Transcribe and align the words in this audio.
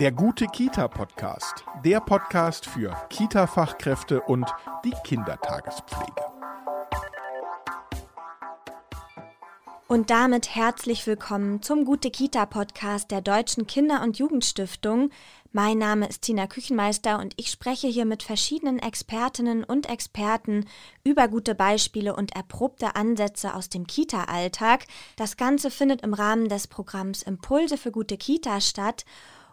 Der 0.00 0.12
gute 0.12 0.46
Kita-Podcast. 0.46 1.62
Der 1.84 2.00
Podcast 2.00 2.64
für 2.64 2.96
Kita-Fachkräfte 3.10 4.22
und 4.22 4.46
die 4.82 4.94
Kindertagespflege. 5.04 6.24
Und 9.88 10.08
damit 10.08 10.54
herzlich 10.54 11.06
willkommen 11.06 11.60
zum 11.60 11.84
Gute 11.84 12.10
Kita 12.10 12.46
Podcast 12.46 13.10
der 13.10 13.20
Deutschen 13.20 13.66
Kinder- 13.66 14.02
und 14.02 14.18
Jugendstiftung. 14.18 15.10
Mein 15.52 15.76
Name 15.76 16.06
ist 16.08 16.22
Tina 16.22 16.46
Küchenmeister 16.46 17.18
und 17.18 17.34
ich 17.36 17.50
spreche 17.50 17.88
hier 17.88 18.06
mit 18.06 18.22
verschiedenen 18.22 18.78
Expertinnen 18.78 19.64
und 19.64 19.90
Experten 19.90 20.64
über 21.04 21.28
gute 21.28 21.54
Beispiele 21.54 22.16
und 22.16 22.34
erprobte 22.34 22.96
Ansätze 22.96 23.52
aus 23.52 23.68
dem 23.68 23.86
Kita-Alltag. 23.86 24.86
Das 25.16 25.36
Ganze 25.36 25.70
findet 25.70 26.00
im 26.00 26.14
Rahmen 26.14 26.48
des 26.48 26.68
Programms 26.68 27.22
Impulse 27.22 27.76
für 27.76 27.90
gute 27.90 28.16
Kita 28.16 28.62
statt 28.62 29.04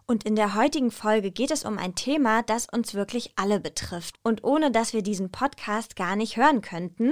und 0.07 0.23
in 0.23 0.37
der 0.37 0.55
heutigen 0.55 0.89
Folge 0.89 1.31
geht 1.31 1.51
es 1.51 1.65
um 1.65 1.77
ein 1.77 1.93
Thema, 1.93 2.41
das 2.41 2.67
uns 2.71 2.93
wirklich 2.93 3.33
alle 3.35 3.59
betrifft 3.59 4.15
und 4.23 4.43
ohne 4.43 4.71
dass 4.71 4.93
wir 4.93 5.01
diesen 5.01 5.31
Podcast 5.31 5.97
gar 5.97 6.15
nicht 6.15 6.37
hören 6.37 6.61
könnten, 6.61 7.11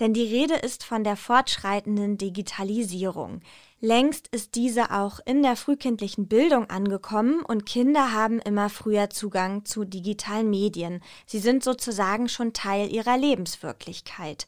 denn 0.00 0.12
die 0.12 0.24
Rede 0.24 0.54
ist 0.54 0.84
von 0.84 1.04
der 1.04 1.16
fortschreitenden 1.16 2.18
Digitalisierung. 2.18 3.40
Längst 3.80 4.28
ist 4.28 4.56
diese 4.56 4.92
auch 4.92 5.20
in 5.24 5.42
der 5.42 5.56
frühkindlichen 5.56 6.26
Bildung 6.26 6.68
angekommen 6.68 7.42
und 7.42 7.64
Kinder 7.66 8.12
haben 8.12 8.40
immer 8.40 8.68
früher 8.68 9.10
Zugang 9.10 9.64
zu 9.64 9.84
digitalen 9.84 10.50
Medien. 10.50 11.00
Sie 11.26 11.38
sind 11.38 11.62
sozusagen 11.62 12.28
schon 12.28 12.52
Teil 12.52 12.92
ihrer 12.92 13.16
Lebenswirklichkeit. 13.16 14.46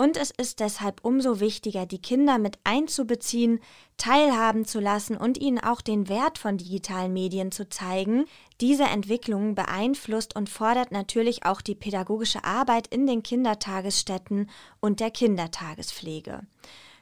Und 0.00 0.16
es 0.16 0.30
ist 0.30 0.60
deshalb 0.60 1.04
umso 1.04 1.40
wichtiger, 1.40 1.84
die 1.84 2.00
Kinder 2.00 2.38
mit 2.38 2.56
einzubeziehen, 2.62 3.58
teilhaben 3.96 4.64
zu 4.64 4.78
lassen 4.78 5.16
und 5.16 5.38
ihnen 5.38 5.58
auch 5.58 5.80
den 5.80 6.08
Wert 6.08 6.38
von 6.38 6.56
digitalen 6.56 7.12
Medien 7.12 7.50
zu 7.50 7.68
zeigen. 7.68 8.24
Diese 8.60 8.84
Entwicklung 8.84 9.56
beeinflusst 9.56 10.36
und 10.36 10.48
fordert 10.48 10.92
natürlich 10.92 11.44
auch 11.44 11.60
die 11.60 11.74
pädagogische 11.74 12.44
Arbeit 12.44 12.86
in 12.86 13.08
den 13.08 13.24
Kindertagesstätten 13.24 14.48
und 14.78 15.00
der 15.00 15.10
Kindertagespflege. 15.10 16.42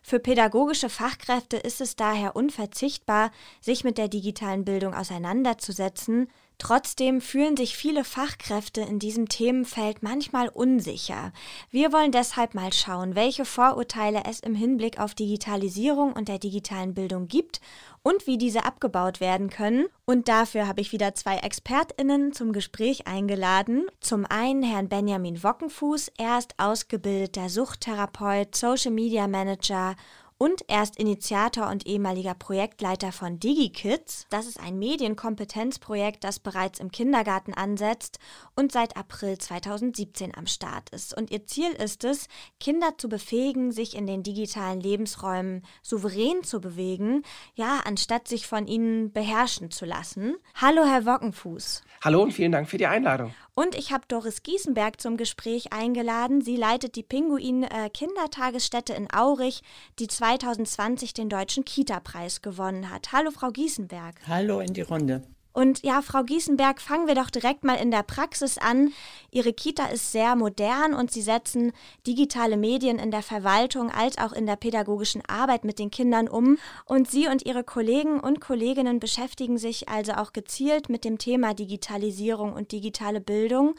Für 0.03 0.19
pädagogische 0.19 0.89
Fachkräfte 0.89 1.59
ist 1.59 1.83
es 1.83 1.97
daher 1.97 2.35
unverzichtbar, 2.35 3.31
sich 3.61 3.85
mit 3.85 3.99
der 3.99 4.09
digitalen 4.09 4.65
Bildung 4.65 4.95
auseinanderzusetzen, 4.95 6.29
Trotzdem 6.59 7.21
fühlen 7.21 7.57
sich 7.57 7.77
viele 7.77 8.03
Fachkräfte 8.03 8.81
in 8.81 8.99
diesem 8.99 9.29
Themenfeld 9.29 10.03
manchmal 10.03 10.49
unsicher. 10.49 11.33
Wir 11.71 11.93
wollen 11.93 12.13
deshalb 12.13 12.55
mal 12.55 12.73
schauen, 12.73 13.15
welche 13.15 13.45
Vorurteile 13.45 14.23
es 14.27 14.41
im 14.41 14.55
Hinblick 14.55 14.99
auf 14.99 15.15
Digitalisierung 15.15 16.15
und 16.15 16.29
der 16.29 16.39
digitalen 16.39 16.95
Bildung 16.95 17.29
gibt 17.29 17.61
und 18.03 18.27
wie 18.27 18.39
diese 18.39 18.65
abgebaut 18.65 19.21
werden 19.21 19.51
können. 19.51 19.87
Und 20.07 20.29
dafür 20.29 20.67
habe 20.67 20.81
ich 20.81 20.93
wieder 20.93 21.15
zwei 21.15 21.37
ExpertInnen 21.39 22.33
zum 22.33 22.53
Gespräch 22.53 23.07
eingeladen. 23.07 23.85
Zum 24.01 24.25
einen 24.25 24.63
Herrn 24.63 24.89
Benjamin 24.89 25.43
Wockenfuß, 25.43 26.13
er 26.17 26.39
ist 26.39 26.55
ausgebildeter 26.57 27.51
Suchttherapeut, 27.51 28.57
Social 28.57 28.93
Media 28.93 29.29
Manager 29.29 29.95
und 30.39 30.63
er 30.69 30.83
ist 30.83 30.99
Initiator 30.99 31.69
und 31.69 31.87
ehemaliger 31.87 32.35
Projektleiter 32.35 33.13
von 33.13 33.41
DigiKids. 33.41 34.27
Das 34.29 34.47
ist 34.47 34.61
ein 34.61 34.79
Medienkompetenzprojekt, 34.79 36.25
das 36.25 36.39
bereits 36.39 36.79
im 36.79 36.91
Kindergarten 36.91 37.55
ansetzt 37.55 38.19
und 38.55 38.71
seit 38.71 38.97
April 38.97 39.39
2017 39.39 40.37
am 40.37 40.47
Start 40.47 40.91
ist. 40.91 41.17
Und 41.17 41.31
ihr 41.31 41.47
Ziel 41.47 41.71
ist 41.71 42.05
es, 42.05 42.29
Kinder 42.61 42.99
zu 42.99 43.09
befähigen, 43.09 43.73
sich 43.73 43.97
in 43.97 44.07
den 44.07 44.23
digitalen 44.23 44.81
Lebensräumen 44.81 45.63
souverän 45.83 46.43
zu 46.43 46.61
bewegen, 46.61 47.23
ja, 47.55 47.81
anstatt 47.85 48.29
sich 48.29 48.47
von 48.47 48.67
ihnen 48.67 49.13
beherrschen 49.13 49.71
zu 49.71 49.87
lassen. 49.87 50.37
Hallo, 50.55 50.85
Herr 50.85 51.07
Wockenfuß. 51.07 51.83
Hallo 52.03 52.23
und 52.23 52.33
vielen 52.33 52.53
Dank 52.53 52.69
für 52.69 52.79
die 52.79 52.87
Einladung. 52.87 53.35
Und 53.59 53.75
ich 53.75 53.91
habe 53.91 54.05
Doris 54.07 54.43
Gießenberg 54.43 55.01
zum 55.01 55.17
Gespräch 55.17 55.73
eingeladen. 55.73 56.43
Sie 56.43 56.57
leitet 56.57 56.95
die 56.95 57.03
Pinguin 57.03 57.63
äh, 57.63 57.89
Kindertagesstätte 57.89 58.93
in 58.93 59.09
Aurich, 59.11 59.63
die 59.99 60.09
2020 60.09 61.15
den 61.15 61.31
Deutschen 61.31 61.65
Kita-Preis 61.65 62.43
gewonnen 62.43 62.91
hat. 62.91 63.13
Hallo, 63.13 63.31
Frau 63.31 63.49
Gießenberg. 63.49 64.17
Hallo 64.29 64.61
in 64.61 64.75
die 64.75 64.83
Runde. 64.83 65.23
Und 65.57 65.83
ja, 65.85 66.03
Frau 66.03 66.23
Gießenberg, 66.23 66.83
fangen 66.83 67.07
wir 67.07 67.15
doch 67.15 67.31
direkt 67.31 67.65
mal 67.65 67.77
in 67.77 67.91
der 67.91 68.03
Praxis 68.03 68.59
an. 68.59 68.93
Ihre 69.31 69.55
Kita 69.55 69.87
ist 69.87 70.13
sehr 70.13 70.37
modern 70.37 70.93
und 70.93 71.11
Sie 71.11 71.23
setzen 71.23 71.73
digitale 72.07 72.59
Medien 72.59 72.99
in 72.99 73.11
der 73.11 73.23
Verwaltung 73.23 73.91
als 73.91 74.19
auch 74.19 74.35
in 74.35 74.45
der 74.45 74.57
pädagogischen 74.57 75.23
Arbeit 75.27 75.65
mit 75.65 75.79
den 75.79 75.91
Kindern 75.91 76.29
um. 76.29 76.59
Und 76.85 77.11
Sie 77.11 77.27
und 77.27 77.47
Ihre 77.47 77.65
Kollegen 77.65 78.21
und 78.21 78.43
Kolleginnen 78.43 79.01
beschäftigen 79.01 79.57
sich 79.57 79.89
also 79.89 80.13
auch 80.13 80.35
gezielt 80.35 80.91
mit 80.91 81.07
dem 81.07 81.17
Thema 81.17 81.55
Digitalisierung 81.55 82.53
und 82.53 82.73
digitale 82.73 83.23
Bildung. 83.23 83.77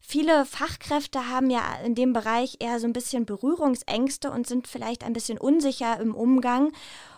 Viele 0.00 0.46
Fachkräfte 0.46 1.28
haben 1.28 1.50
ja 1.50 1.60
in 1.84 1.94
dem 1.94 2.14
Bereich 2.14 2.56
eher 2.60 2.80
so 2.80 2.86
ein 2.86 2.94
bisschen 2.94 3.26
Berührungsängste 3.26 4.30
und 4.30 4.46
sind 4.46 4.66
vielleicht 4.66 5.04
ein 5.04 5.12
bisschen 5.12 5.36
unsicher 5.36 6.00
im 6.00 6.14
Umgang. 6.14 6.72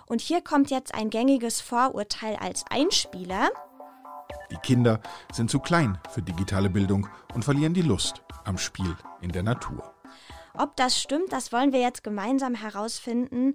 Und 0.07 0.21
hier 0.21 0.41
kommt 0.41 0.73
jetzt 0.73 0.93
ein 0.93 1.09
gängiges 1.09 1.61
Vorurteil 1.61 2.35
als 2.35 2.65
Einspieler. 2.69 3.51
Die 4.51 4.57
Kinder 4.57 5.01
sind 5.33 5.51
zu 5.51 5.59
klein 5.59 5.99
für 6.11 6.23
digitale 6.23 6.71
Bildung 6.71 7.09
und 7.35 7.45
verlieren 7.45 7.75
die 7.75 7.83
Lust 7.83 8.23
am 8.45 8.59
Spiel 8.59 8.97
in 9.21 9.33
der 9.33 9.43
Natur. 9.43 9.95
Ob 10.55 10.77
das 10.77 11.01
stimmt, 11.01 11.33
das 11.33 11.53
wollen 11.53 11.73
wir 11.73 11.81
jetzt 11.81 12.05
gemeinsam 12.05 12.55
herausfinden. 12.55 13.55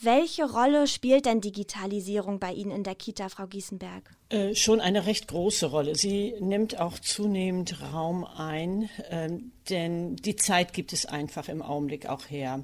Welche 0.00 0.48
Rolle 0.48 0.86
spielt 0.86 1.26
denn 1.26 1.40
Digitalisierung 1.40 2.38
bei 2.38 2.52
Ihnen 2.52 2.70
in 2.70 2.84
der 2.84 2.94
Kita, 2.94 3.28
Frau 3.28 3.48
Gießenberg? 3.48 4.08
Äh, 4.28 4.54
schon 4.54 4.80
eine 4.80 5.06
recht 5.06 5.26
große 5.26 5.66
Rolle. 5.66 5.96
Sie 5.96 6.34
nimmt 6.38 6.78
auch 6.78 7.00
zunehmend 7.00 7.82
Raum 7.92 8.24
ein, 8.24 8.88
äh, 9.10 9.28
denn 9.68 10.14
die 10.14 10.36
Zeit 10.36 10.72
gibt 10.72 10.92
es 10.92 11.04
einfach 11.04 11.48
im 11.48 11.62
Augenblick 11.62 12.06
auch 12.06 12.30
her 12.30 12.62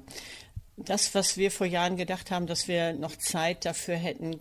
das, 0.77 1.15
was 1.15 1.37
wir 1.37 1.51
vor 1.51 1.67
Jahren 1.67 1.95
gedacht 1.95 2.31
haben, 2.31 2.47
dass 2.47 2.67
wir 2.67 2.93
noch 2.93 3.15
Zeit 3.15 3.65
dafür 3.65 3.95
hätten, 3.95 4.39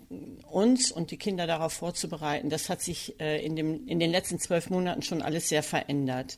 uns 0.50 0.90
und 0.90 1.10
die 1.10 1.16
Kinder 1.16 1.46
darauf 1.46 1.72
vorzubereiten, 1.72 2.50
das 2.50 2.68
hat 2.68 2.82
sich 2.82 3.20
äh, 3.20 3.44
in, 3.44 3.54
dem, 3.54 3.86
in 3.86 4.00
den 4.00 4.10
letzten 4.10 4.38
zwölf 4.40 4.68
Monaten 4.70 5.02
schon 5.02 5.22
alles 5.22 5.48
sehr 5.48 5.62
verändert. 5.62 6.36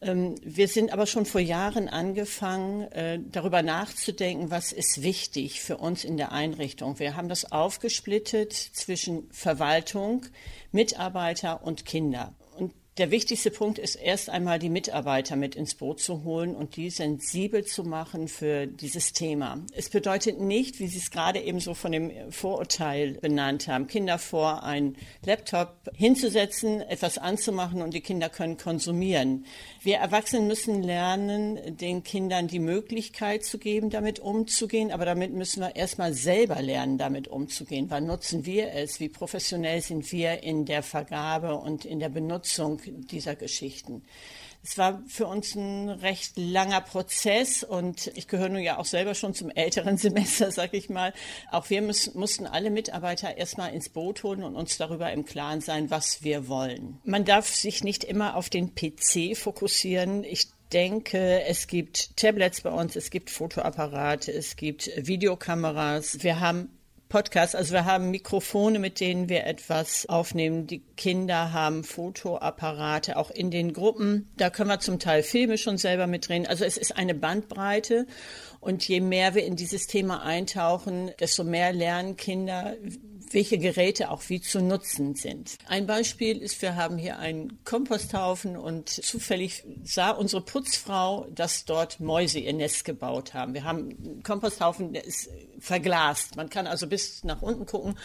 Ähm, 0.00 0.34
wir 0.42 0.66
sind 0.66 0.92
aber 0.92 1.06
schon 1.06 1.24
vor 1.24 1.40
Jahren 1.40 1.88
angefangen, 1.88 2.90
äh, 2.90 3.20
darüber 3.30 3.62
nachzudenken, 3.62 4.50
was 4.50 4.72
ist 4.72 5.02
wichtig 5.02 5.62
für 5.62 5.76
uns 5.76 6.02
in 6.02 6.16
der 6.16 6.32
Einrichtung. 6.32 6.98
Wir 6.98 7.14
haben 7.14 7.28
das 7.28 7.52
aufgesplittet 7.52 8.52
zwischen 8.52 9.30
Verwaltung, 9.30 10.26
Mitarbeiter 10.72 11.62
und 11.62 11.84
Kinder. 11.84 12.34
Der 12.98 13.10
wichtigste 13.10 13.50
Punkt 13.50 13.78
ist 13.78 13.94
erst 13.94 14.28
einmal 14.28 14.58
die 14.58 14.68
Mitarbeiter 14.68 15.34
mit 15.34 15.54
ins 15.54 15.74
Boot 15.74 15.98
zu 15.98 16.24
holen 16.24 16.54
und 16.54 16.76
die 16.76 16.90
sensibel 16.90 17.64
zu 17.64 17.84
machen 17.84 18.28
für 18.28 18.66
dieses 18.66 19.14
Thema. 19.14 19.64
Es 19.74 19.88
bedeutet 19.88 20.40
nicht, 20.40 20.78
wie 20.78 20.88
Sie 20.88 20.98
es 20.98 21.10
gerade 21.10 21.40
eben 21.40 21.58
so 21.58 21.72
von 21.72 21.90
dem 21.90 22.30
Vorurteil 22.30 23.14
benannt 23.14 23.66
haben, 23.66 23.86
Kinder 23.86 24.18
vor 24.18 24.62
einen 24.62 24.98
Laptop 25.24 25.90
hinzusetzen, 25.94 26.82
etwas 26.82 27.16
anzumachen 27.16 27.80
und 27.80 27.94
die 27.94 28.02
Kinder 28.02 28.28
können 28.28 28.58
konsumieren. 28.58 29.46
Wir 29.84 29.96
Erwachsenen 29.96 30.46
müssen 30.46 30.84
lernen, 30.84 31.76
den 31.76 32.04
Kindern 32.04 32.46
die 32.46 32.60
Möglichkeit 32.60 33.44
zu 33.44 33.58
geben, 33.58 33.90
damit 33.90 34.20
umzugehen, 34.20 34.92
aber 34.92 35.04
damit 35.04 35.32
müssen 35.32 35.60
wir 35.60 35.74
erstmal 35.74 36.14
selber 36.14 36.62
lernen, 36.62 36.98
damit 36.98 37.26
umzugehen. 37.26 37.86
Wann 37.88 38.06
nutzen 38.06 38.46
wir 38.46 38.72
es? 38.74 39.00
Wie 39.00 39.08
professionell 39.08 39.80
sind 39.80 40.12
wir 40.12 40.44
in 40.44 40.66
der 40.66 40.84
Vergabe 40.84 41.56
und 41.56 41.84
in 41.84 41.98
der 41.98 42.10
Benutzung 42.10 42.80
dieser 42.86 43.34
Geschichten. 43.34 44.04
Es 44.64 44.78
war 44.78 45.02
für 45.08 45.26
uns 45.26 45.54
ein 45.56 45.88
recht 45.88 46.34
langer 46.36 46.80
Prozess 46.80 47.64
und 47.64 48.12
ich 48.14 48.28
gehöre 48.28 48.48
nun 48.48 48.62
ja 48.62 48.78
auch 48.78 48.84
selber 48.84 49.14
schon 49.14 49.34
zum 49.34 49.50
älteren 49.50 49.96
Semester, 49.98 50.52
sag 50.52 50.72
ich 50.74 50.88
mal. 50.88 51.12
Auch 51.50 51.68
wir 51.68 51.82
müssen, 51.82 52.18
mussten 52.18 52.46
alle 52.46 52.70
Mitarbeiter 52.70 53.36
erstmal 53.36 53.74
ins 53.74 53.88
Boot 53.88 54.22
holen 54.22 54.44
und 54.44 54.54
uns 54.54 54.76
darüber 54.76 55.12
im 55.12 55.24
Klaren 55.24 55.60
sein, 55.60 55.90
was 55.90 56.22
wir 56.22 56.48
wollen. 56.48 57.00
Man 57.04 57.24
darf 57.24 57.48
sich 57.48 57.82
nicht 57.82 58.04
immer 58.04 58.36
auf 58.36 58.50
den 58.50 58.74
PC 58.74 59.36
fokussieren. 59.36 60.22
Ich 60.22 60.48
denke, 60.72 61.42
es 61.44 61.66
gibt 61.66 62.16
Tablets 62.16 62.62
bei 62.62 62.70
uns, 62.70 62.96
es 62.96 63.10
gibt 63.10 63.30
Fotoapparate, 63.30 64.32
es 64.32 64.56
gibt 64.56 64.90
Videokameras. 64.96 66.22
Wir 66.22 66.40
haben 66.40 66.70
Podcast. 67.12 67.54
Also 67.54 67.74
wir 67.74 67.84
haben 67.84 68.10
Mikrofone, 68.10 68.78
mit 68.78 68.98
denen 68.98 69.28
wir 69.28 69.44
etwas 69.44 70.06
aufnehmen. 70.06 70.66
Die 70.66 70.78
Kinder 70.96 71.52
haben 71.52 71.84
Fotoapparate, 71.84 73.18
auch 73.18 73.30
in 73.30 73.50
den 73.50 73.74
Gruppen. 73.74 74.30
Da 74.38 74.48
können 74.48 74.70
wir 74.70 74.80
zum 74.80 74.98
Teil 74.98 75.22
Filme 75.22 75.58
schon 75.58 75.76
selber 75.76 76.06
mitdrehen. 76.06 76.46
Also 76.46 76.64
es 76.64 76.78
ist 76.78 76.96
eine 76.96 77.14
Bandbreite. 77.14 78.06
Und 78.60 78.88
je 78.88 79.00
mehr 79.00 79.34
wir 79.34 79.44
in 79.44 79.56
dieses 79.56 79.88
Thema 79.88 80.22
eintauchen, 80.22 81.10
desto 81.20 81.44
mehr 81.44 81.74
lernen 81.74 82.16
Kinder, 82.16 82.76
welche 83.30 83.58
Geräte 83.58 84.10
auch 84.10 84.22
wie 84.28 84.40
zu 84.40 84.62
nutzen 84.62 85.14
sind. 85.14 85.58
Ein 85.68 85.86
Beispiel 85.86 86.38
ist, 86.40 86.62
wir 86.62 86.76
haben 86.76 86.96
hier 86.96 87.18
einen 87.18 87.62
Komposthaufen 87.64 88.56
und 88.56 88.88
zufällig 88.88 89.64
sah 89.84 90.12
unsere 90.12 90.42
Putzfrau, 90.42 91.26
dass 91.34 91.66
dort 91.66 92.00
Mäuse 92.00 92.38
ihr 92.38 92.54
Nest 92.54 92.86
gebaut 92.86 93.34
haben. 93.34 93.52
Wir 93.52 93.64
haben 93.64 93.90
einen 94.02 94.22
Komposthaufen, 94.22 94.94
der 94.94 95.04
ist 95.04 95.28
verglast. 95.62 96.34
Man 96.36 96.50
kann 96.50 96.66
also 96.66 96.88
bis 96.88 97.22
nach 97.22 97.40
unten 97.40 97.66
gucken. 97.66 97.96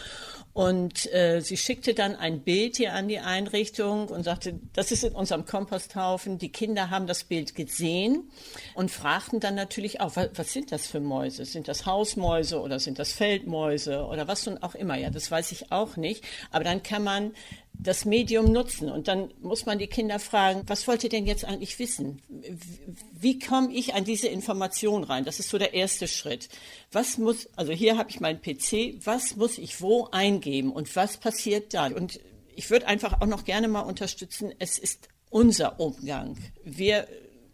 Und 0.54 1.12
äh, 1.14 1.42
sie 1.42 1.58
schickte 1.58 1.94
dann 1.94 2.16
ein 2.16 2.42
Bild 2.42 2.78
hier 2.78 2.94
an 2.94 3.08
die 3.08 3.20
Einrichtung 3.20 4.10
und 4.10 4.24
sagte, 4.24 4.60
das 4.74 4.92
ist 4.92 5.04
in 5.04 5.14
unserem 5.14 5.46
Komposthaufen. 5.46 6.38
Die 6.38 6.52
Kinder 6.52 6.90
haben 6.90 7.08
das 7.08 7.24
Bild 7.24 7.56
gesehen 7.56 8.30
und 8.76 8.92
fragten 8.92 9.40
dann 9.40 9.56
natürlich 9.56 10.02
auch, 10.02 10.16
was, 10.16 10.30
was 10.36 10.54
sind 10.54 10.72
das 10.72 10.88
für 10.88 11.00
Mäuse? 11.00 11.46
Sind 11.46 11.68
das 11.68 11.86
Hausmäuse 11.86 12.60
oder 12.60 12.80
sind 12.80 13.00
das 13.00 13.12
Feldmäuse 13.12 14.06
oder 14.06 14.28
was 14.28 14.46
nun 14.46 14.58
auch 14.60 14.76
immer? 14.76 14.96
Ja, 14.96 15.10
das 15.10 15.30
weiß 15.30 15.52
ich 15.52 15.72
auch 15.72 15.98
nicht. 15.98 16.24
Aber 16.52 16.64
dann 16.64 16.84
kann 16.84 17.04
man 17.04 17.34
das 17.80 18.06
Medium 18.06 18.52
nutzen. 18.52 18.90
Und 18.90 19.08
dann 19.08 19.32
muss 19.42 19.66
man 19.66 19.80
die 19.80 19.88
Kinder 19.88 20.20
fragen, 20.20 20.64
was 20.68 20.88
wollt 20.88 21.04
ihr 21.04 21.10
denn 21.10 21.26
jetzt 21.26 21.46
eigentlich 21.46 21.78
wissen? 21.80 22.22
Wie 23.14 23.40
komme 23.40 23.74
ich 23.74 23.94
an 23.94 24.04
diese 24.04 24.28
Information 24.28 25.04
rein? 25.04 25.26
Das 25.26 25.40
ist 25.40 25.50
so 25.50 25.58
der 25.58 25.74
erste 25.74 26.08
Schritt. 26.08 26.50
Was 26.92 27.18
muss, 27.18 27.50
also 27.56 27.72
hier 27.74 27.98
habe 27.98 28.10
ich 28.10 28.20
meinen 28.20 28.42
PC, 28.42 29.06
was 29.06 29.36
muss 29.36 29.58
ich 29.58 29.82
wo 29.82 30.08
eingeben 30.12 30.72
und 30.72 30.96
was 30.96 31.18
passiert 31.18 31.74
dann? 31.74 31.94
Und 31.94 32.20
ich 32.56 32.70
würde 32.70 32.88
einfach 32.88 33.22
auch 33.22 33.28
noch 33.28 33.46
gerne 33.46 33.68
mal 33.68 33.82
unterstützen, 33.82 34.52
es 34.60 34.80
ist 34.80 35.10
unser 35.30 35.80
Umgang. 35.80 36.38
Wir 36.64 37.08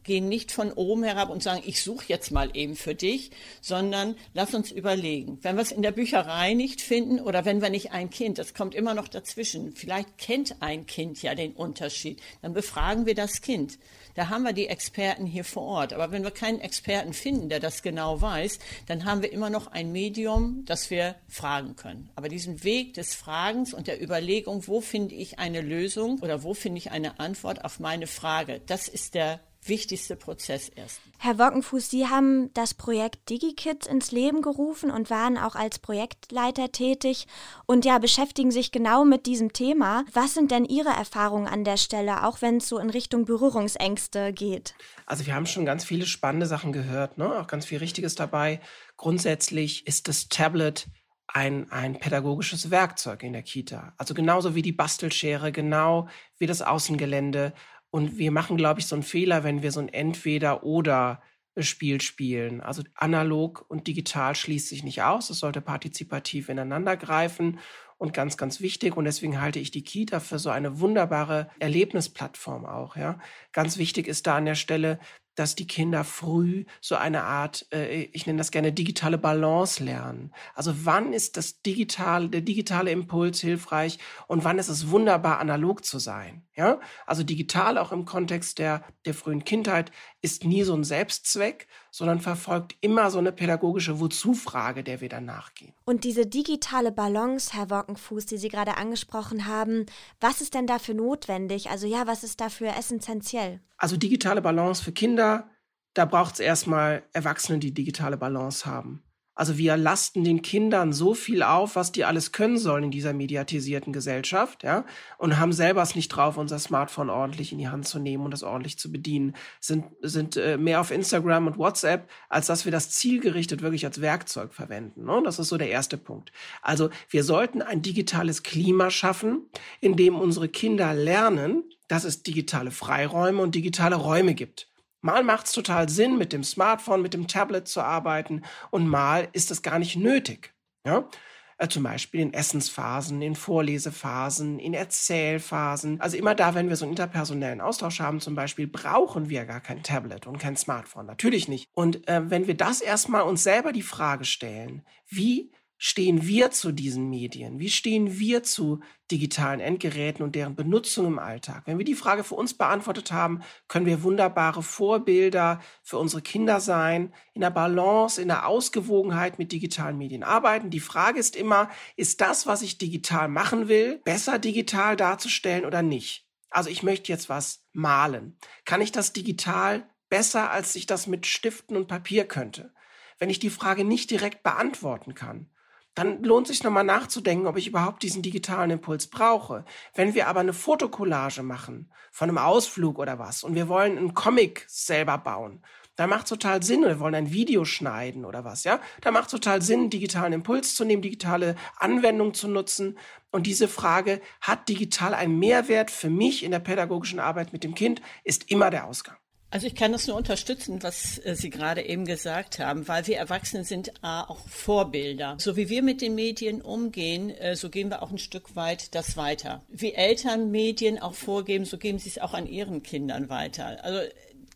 gehen 0.04 0.30
nicht 0.30 0.52
von 0.52 0.72
oben 0.72 1.04
herab 1.04 1.30
und 1.30 1.44
sagen, 1.44 1.64
ich 1.66 1.82
suche 1.82 2.06
jetzt 2.08 2.32
mal 2.32 2.50
eben 2.56 2.76
für 2.76 2.96
dich, 2.96 3.32
sondern 3.62 4.16
lass 4.34 4.54
uns 4.54 4.72
überlegen. 4.72 5.40
Wenn 5.42 5.56
wir 5.56 5.62
es 5.62 5.72
in 5.72 5.82
der 5.82 5.92
Bücherei 5.92 6.54
nicht 6.54 6.82
finden 6.82 7.20
oder 7.20 7.46
wenn 7.46 7.62
wir 7.62 7.70
nicht 7.70 7.92
ein 7.92 8.10
Kind, 8.10 8.38
das 8.38 8.54
kommt 8.54 8.76
immer 8.76 8.94
noch 8.94 9.08
dazwischen, 9.08 9.76
vielleicht 9.76 10.18
kennt 10.18 10.62
ein 10.62 10.86
Kind 10.86 11.22
ja 11.22 11.36
den 11.36 11.54
Unterschied, 11.54 12.22
dann 12.42 12.54
befragen 12.54 13.06
wir 13.06 13.16
das 13.16 13.42
Kind. 13.42 13.78
Da 14.16 14.30
haben 14.30 14.44
wir 14.44 14.54
die 14.54 14.68
Experten 14.68 15.26
hier 15.26 15.44
vor 15.44 15.64
Ort. 15.64 15.94
Aber 15.94 16.12
wenn 16.12 16.24
wir 16.24 16.32
keinen 16.32 16.60
Experten 16.60 17.14
finden, 17.14 17.50
der 17.50 17.60
das 17.60 17.82
genau 17.82 18.22
weiß, 18.22 18.60
dann 18.86 19.06
haben 19.06 19.22
wir 19.22 19.32
immer 19.32 19.50
noch 19.50 19.68
ein 19.68 19.92
Medium, 19.92 20.64
das 20.66 20.90
wir 20.90 21.16
fragen 21.28 21.76
können. 21.76 22.10
Aber 22.16 22.30
diesen 22.30 22.64
Weg 22.64 22.94
des 22.94 23.16
Fragens 23.16 23.74
und 23.74 23.88
der 23.88 24.02
Überlegung, 24.02 24.68
wo 24.68 24.82
finde 24.82 25.16
ich 25.16 25.40
eine 25.40 25.62
Lösung 25.62 26.20
oder 26.20 26.44
wo 26.44 26.54
finde 26.54 26.78
ich 26.78 26.92
eine 26.92 27.20
Antwort 27.20 27.66
auf 27.66 27.80
meine 27.80 28.08
Frage, 28.08 28.62
das 28.68 28.88
ist 28.88 29.16
der 29.16 29.40
wichtigste 29.68 30.15
Prozess 30.15 30.69
erst. 30.69 31.00
Herr 31.18 31.38
Wockenfuß, 31.39 31.89
Sie 31.89 32.07
haben 32.07 32.54
das 32.54 32.74
Projekt 32.74 33.30
DigiKids 33.30 33.88
ins 33.88 34.12
Leben 34.12 34.42
gerufen 34.42 34.92
und 34.92 35.10
waren 35.10 35.38
auch 35.38 35.56
als 35.56 35.80
Projektleiter 35.80 36.71
tätig 36.71 37.27
und 37.65 37.86
ja, 37.86 38.00
beschäftigen 38.00 38.51
sich 38.51 38.71
genau 38.71 39.06
mit 39.06 39.25
diesem 39.25 39.54
Thema. 39.54 40.04
Was 40.13 40.33
sind 40.33 40.51
denn 40.51 40.65
Ihre 40.65 40.89
Erfahrungen 40.89 41.48
an 41.48 41.63
der 41.63 41.77
Stelle, 41.77 42.25
auch 42.25 42.42
wenn 42.42 42.57
es 42.57 42.68
so 42.68 42.77
in 42.77 42.89
Richtung 42.89 43.25
Berührungsängste 43.25 44.33
geht? 44.33 44.75
Also 45.06 45.25
wir 45.25 45.36
haben 45.36 45.45
schon 45.45 45.65
ganz 45.65 45.83
viele 45.83 46.06
spannende 46.06 46.45
Sachen 46.45 46.71
gehört, 46.71 47.18
ne? 47.18 47.39
auch 47.39 47.48
ganz 47.48 47.65
viel 47.65 47.80
Richtiges 47.80 48.15
dabei. 48.15 48.60
Grundsätzlich 48.98 49.88
ist 49.88 50.07
das 50.07 50.27
Tablet 50.27 50.88
ein, 51.27 51.71
ein 51.71 52.00
pädagogisches 52.00 52.69
Werkzeug 52.69 53.24
in 53.24 53.33
der 53.33 53.44
Kita. 53.44 53.94
Also 53.98 54.13
genauso 54.13 54.56
wie 54.56 54.62
die 54.62 54.71
Bastelschere, 54.71 55.51
genau 55.51 56.07
wie 56.38 56.45
das 56.45 56.62
Außengelände. 56.62 57.54
Und 57.94 58.18
wir 58.18 58.31
machen, 58.31 58.57
glaube 58.57 58.80
ich, 58.80 58.88
so 58.88 58.95
einen 58.95 59.04
Fehler, 59.04 59.44
wenn 59.44 59.62
wir 59.62 59.72
so 59.72 59.80
ein 59.80 59.88
Entweder-Oder-Spiel 59.88 62.01
spielen. 62.01 62.60
Also 62.60 62.81
analog 62.95 63.66
und 63.68 63.86
digital 63.86 64.34
schließt 64.34 64.68
sich 64.68 64.84
nicht 64.84 65.04
aus. 65.04 65.30
Es 65.30 65.38
sollte 65.38 65.62
partizipativ 65.62 66.50
ineinander 66.50 66.98
greifen 66.98 67.60
und 68.00 68.12
ganz, 68.12 68.36
ganz 68.36 68.62
wichtig. 68.62 68.98
Und 68.98 69.06
deswegen 69.06 69.40
halte 69.40 69.60
ich 69.60 69.69
die 69.69 69.84
Kita 69.84 70.19
für 70.19 70.40
so 70.40 70.50
eine 70.50 70.80
wunderbare 70.80 71.51
Erlebnisplattform 71.60 72.66
auch. 72.66 72.95
Ja, 72.95 73.19
ganz 73.51 73.78
wichtig 73.78 74.07
ist 74.07 74.25
da 74.25 74.38
an 74.38 74.46
der 74.46 74.56
Stelle, 74.56 74.98
dass 75.36 75.56
die 75.56 75.68
Kinder 75.68 76.04
früh 76.04 76.66
so 76.82 76.96
eine 76.96 77.24
Art, 77.24 77.66
äh, 77.74 78.04
ich 78.12 78.26
nenne 78.26 78.38
das 78.38 78.52
gerne 78.52 78.72
digitale 78.72 79.18
Balance 79.18 79.84
lernen. 79.84 80.34
Also 80.54 80.86
wann 80.86 81.14
ist 81.14 81.38
das 81.38 81.62
digitale, 81.62 82.30
der 82.30 82.42
digitale 82.42 82.92
Impuls 82.92 83.40
hilfreich 83.40 84.00
und 84.28 84.44
wann 84.44 84.60
ist 84.60 84.70
es 84.70 84.90
wunderbar, 84.90 85.40
analog 85.40 85.84
zu 85.86 86.00
sein? 86.00 86.44
Ja, 86.56 86.80
also 87.06 87.24
digital 87.24 87.78
auch 87.78 87.92
im 87.92 88.06
Kontext 88.06 88.60
der, 88.60 88.84
der 89.06 89.14
frühen 89.14 89.44
Kindheit 89.44 89.92
ist 90.22 90.44
nie 90.44 90.64
so 90.64 90.76
ein 90.76 90.84
Selbstzweck, 90.84 91.68
sondern 91.94 92.19
verfolgt 92.19 92.75
immer 92.81 93.12
so 93.12 93.19
eine 93.19 93.31
pädagogische 93.31 94.00
Wozu-Frage, 94.00 94.84
der 94.84 95.00
wir 95.00 95.10
dann 95.10 95.25
nachgehen. 95.25 95.74
Und 95.86 96.04
diese 96.04 96.25
digitale 96.25 96.92
Balance, 96.92 97.54
Herr 97.54 97.69
Wockenfuß, 97.69 98.25
die 98.25 98.38
Sie 98.38 98.50
gerade 98.50 98.78
angesprochen 98.78 99.45
haben, 99.45 99.86
was 100.19 100.42
ist 100.42 100.56
denn 100.56 100.66
dafür 100.66 100.95
notwendig? 100.95 101.69
Also 101.69 101.86
ja, 101.86 102.07
was 102.07 102.24
ist 102.24 102.42
dafür 102.42 102.75
essentiell? 102.75 103.62
Also 103.78 103.95
digitale 103.95 104.42
Balance 104.42 104.84
für 104.84 104.92
Kinder, 104.92 105.48
da 105.94 106.06
braucht 106.06 106.34
es 106.34 106.40
erstmal 106.40 107.04
Erwachsene, 107.13 107.60
die 107.60 107.75
digitale 107.75 108.18
Balance 108.18 108.66
haben. 108.66 109.04
Also 109.36 109.58
wir 109.58 109.78
lasten 109.78 110.24
den 110.24 110.42
Kindern 110.42 110.94
so 110.94 111.14
viel 111.14 111.42
auf, 111.42 111.76
was 111.76 111.92
die 111.92 112.06
alles 112.06 112.32
können 112.32 112.58
sollen 112.58 112.86
in 112.86 112.92
dieser 112.92 113.14
mediatisierten 113.14 113.92
Gesellschaft, 113.92 114.64
ja, 114.64 114.86
und 115.18 115.40
haben 115.40 115.54
selber 115.54 115.82
es 115.82 115.96
nicht 115.96 116.10
drauf, 116.10 116.38
unser 116.38 116.60
Smartphone 116.60 117.10
ordentlich 117.10 117.52
in 117.52 117.58
die 117.58 117.68
Hand 117.68 117.88
zu 117.88 117.98
nehmen 117.98 118.26
und 118.26 118.32
das 118.32 118.44
ordentlich 118.44 118.78
zu 118.78 118.92
bedienen, 118.92 119.36
sind, 119.60 119.86
sind 120.02 120.38
äh, 120.38 120.58
mehr 120.58 120.82
auf 120.82 120.92
Instagram 120.92 121.48
und 121.48 121.58
WhatsApp, 121.58 122.10
als 122.30 122.48
dass 122.48 122.66
wir 122.66 122.72
das 122.72 122.92
zielgerichtet 122.92 123.62
wirklich 123.62 123.86
als 123.86 124.02
Werkzeug 124.02 124.54
verwenden. 124.54 125.06
Ne? 125.06 125.22
Das 125.24 125.40
ist 125.40 125.50
so 125.50 125.58
der 125.58 125.70
erste 125.70 125.98
Punkt. 125.98 126.32
Also 126.62 126.90
wir 127.10 127.24
sollten 127.24 127.62
ein 127.62 127.82
digitales 127.82 128.44
Klima 128.44 128.92
schaffen, 128.92 129.50
in 129.82 129.96
dem 129.96 130.16
unsere 130.16 130.48
Kinder 130.48 130.94
lernen, 130.94 131.64
dass 131.88 132.04
es 132.04 132.24
digitale 132.24 132.72
Freiräume 132.72 133.42
und 133.42 133.56
digitale 133.56 133.96
Räume 133.96 134.36
gibt. 134.36 134.68
Mal 135.04 135.24
macht 135.24 135.48
es 135.48 135.52
total 135.52 135.90
Sinn, 135.90 136.18
mit 136.18 136.32
dem 136.32 136.46
Smartphone, 136.46 137.02
mit 137.02 137.14
dem 137.14 137.28
Tablet 137.28 137.68
zu 137.68 137.82
arbeiten 137.82 138.44
und 138.72 138.88
mal 138.88 139.28
ist 139.34 139.52
es 139.52 139.62
gar 139.62 139.78
nicht 139.78 139.98
nötig. 139.98 140.54
Ja? 140.86 141.10
Äh, 141.58 141.68
zum 141.68 141.84
Beispiel 141.84 142.22
in 142.22 142.34
Essensphasen, 142.34 143.22
in 143.22 143.36
Vorlesephasen, 143.36 144.60
in 144.60 144.74
Erzählphasen. 144.74 146.00
Also 146.00 146.16
immer 146.16 146.36
da, 146.36 146.56
wenn 146.56 146.70
wir 146.70 146.78
so 146.78 146.86
einen 146.86 146.94
interpersonellen 146.94 147.60
Austausch 147.60 148.00
haben 148.00 148.22
zum 148.22 148.34
Beispiel, 148.34 148.66
brauchen 148.66 149.30
wir 149.30 149.44
gar 149.44 149.60
kein 149.60 149.84
Tablet 149.84 150.26
und 150.26 150.40
kein 150.40 150.56
Smartphone. 150.56 151.06
Natürlich 151.06 151.50
nicht. 151.50 151.70
Und 151.74 152.08
äh, 152.08 152.30
wenn 152.30 152.48
wir 152.48 152.56
das 152.56 152.80
erstmal 152.80 153.24
uns 153.24 153.44
selber 153.44 153.74
die 153.74 153.82
Frage 153.82 154.24
stellen, 154.24 154.86
wie 155.10 155.52
stehen 155.86 156.26
wir 156.26 156.50
zu 156.50 156.72
diesen 156.72 157.10
Medien? 157.10 157.60
Wie 157.60 157.70
stehen 157.70 158.18
wir 158.18 158.42
zu 158.44 158.80
digitalen 159.12 159.60
Endgeräten 159.60 160.24
und 160.24 160.34
deren 160.34 160.56
Benutzung 160.56 161.06
im 161.06 161.20
Alltag? 161.20 161.64
Wenn 161.66 161.78
wir 161.78 161.84
die 161.84 161.94
Frage 161.94 162.24
für 162.24 162.36
uns 162.36 162.54
beantwortet 162.54 163.12
haben, 163.12 163.42
können 163.68 163.86
wir 163.86 164.02
wunderbare 164.02 164.64
Vorbilder 164.64 165.60
für 165.82 165.98
unsere 165.98 166.22
Kinder 166.22 166.62
sein, 166.62 167.14
in 167.34 167.42
der 167.42 167.50
Balance, 167.50 168.22
in 168.22 168.30
der 168.30 168.48
Ausgewogenheit 168.48 169.40
mit 169.40 169.52
digitalen 169.52 169.98
Medien 169.98 170.24
arbeiten. 170.24 170.70
Die 170.70 170.80
Frage 170.80 171.20
ist 171.20 171.36
immer, 171.36 171.70
ist 171.98 172.22
das, 172.22 172.48
was 172.48 172.62
ich 172.62 172.78
digital 172.78 173.28
machen 173.28 173.68
will, 173.68 174.00
besser 174.06 174.40
digital 174.40 174.96
darzustellen 174.96 175.66
oder 175.66 175.82
nicht? 175.82 176.25
Also 176.50 176.70
ich 176.70 176.84
möchte 176.84 177.12
jetzt 177.12 177.28
was 177.28 177.66
malen. 177.74 178.38
Kann 178.63 178.80
ich 178.80 178.94
das 178.94 179.12
digital 179.12 179.86
besser, 180.08 180.50
als 180.50 180.78
ich 180.78 180.86
das 180.86 181.08
mit 181.08 181.25
Stiften 181.25 181.75
und 181.75 181.90
Papier 181.90 182.24
könnte? 182.24 182.74
Wenn 183.20 183.30
ich 183.30 183.40
die 183.40 183.50
Frage 183.50 183.84
nicht 183.84 184.12
direkt 184.12 184.44
beantworten 184.44 185.13
kann, 185.13 185.50
dann 185.96 186.24
lohnt 186.24 186.48
sich 186.48 186.64
nochmal 186.64 186.84
nachzudenken, 186.84 187.48
ob 187.48 187.58
ich 187.58 187.68
überhaupt 187.68 188.04
diesen 188.04 188.22
digitalen 188.22 188.72
Impuls 188.72 189.08
brauche. 189.08 189.64
Wenn 189.94 190.16
wir 190.16 190.28
aber 190.28 190.40
eine 190.40 190.54
Fotokollage 190.54 191.44
machen 191.44 191.92
von 192.12 192.30
einem 192.30 192.40
Ausflug 192.40 193.00
oder 193.00 193.20
was 193.20 193.44
und 193.44 193.56
wir 193.56 193.68
wollen 193.68 193.98
einen 193.98 194.14
Comic 194.14 194.66
selber 194.68 195.18
bauen, 195.18 195.64
da 195.96 196.08
macht 196.08 196.28
total 196.28 196.64
Sinn, 196.64 196.82
wir 196.82 197.00
wollen 197.00 197.14
ein 197.14 197.32
Video 197.32 197.66
schneiden 197.66 198.26
oder 198.26 198.44
was, 198.44 198.64
ja? 198.64 198.80
Da 199.02 199.12
macht 199.12 199.30
total 199.30 199.62
Sinn, 199.62 199.92
digitalen 199.92 200.34
Impuls 200.34 200.76
zu 200.76 200.86
nehmen, 200.86 201.04
digitale 201.04 201.56
Anwendung 201.78 202.34
zu 202.34 202.48
nutzen. 202.48 202.98
Und 203.32 203.46
diese 203.46 203.68
Frage, 203.68 204.20
hat 204.42 204.70
digital 204.70 205.14
einen 205.14 205.38
Mehrwert 205.38 205.92
für 205.92 206.10
mich 206.10 206.44
in 206.44 206.50
der 206.50 206.60
pädagogischen 206.60 207.20
Arbeit 207.20 207.54
mit 207.54 207.64
dem 207.64 207.76
Kind, 207.76 208.02
ist 208.24 208.50
immer 208.50 208.72
der 208.72 208.88
Ausgang. 208.88 209.18
Also 209.53 209.67
ich 209.67 209.75
kann 209.75 209.91
das 209.91 210.07
nur 210.07 210.17
unterstützen, 210.17 210.81
was 210.81 211.19
äh, 211.19 211.36
Sie 211.36 211.51
gerade 211.51 211.83
eben 211.83 212.05
gesagt 212.05 212.57
haben, 212.57 212.88
weil 212.88 213.05
wir 213.05 213.17
Erwachsene 213.17 213.63
sind 213.63 213.93
A, 214.03 214.24
auch 214.24 214.39
Vorbilder. 214.48 215.36
So 215.38 215.55
wie 215.55 215.69
wir 215.69 215.83
mit 215.83 216.01
den 216.01 216.15
Medien 216.15 216.60
umgehen, 216.60 217.29
äh, 217.29 217.55
so 217.55 217.69
gehen 217.69 217.89
wir 217.89 218.01
auch 218.01 218.10
ein 218.10 218.17
Stück 218.17 218.55
weit 218.55 218.95
das 218.95 219.15
weiter. 219.15 219.62
Wie 219.69 219.93
Eltern 219.93 220.50
Medien 220.50 221.00
auch 221.00 221.13
vorgeben, 221.13 221.65
so 221.65 221.77
geben 221.77 222.00
sie 222.00 222.10
es 222.10 222.17
auch 222.17 222.33
an 222.33 222.48
ihren 222.48 222.81
Kindern 222.81 223.29
weiter. 223.29 223.83
Also 223.83 224.00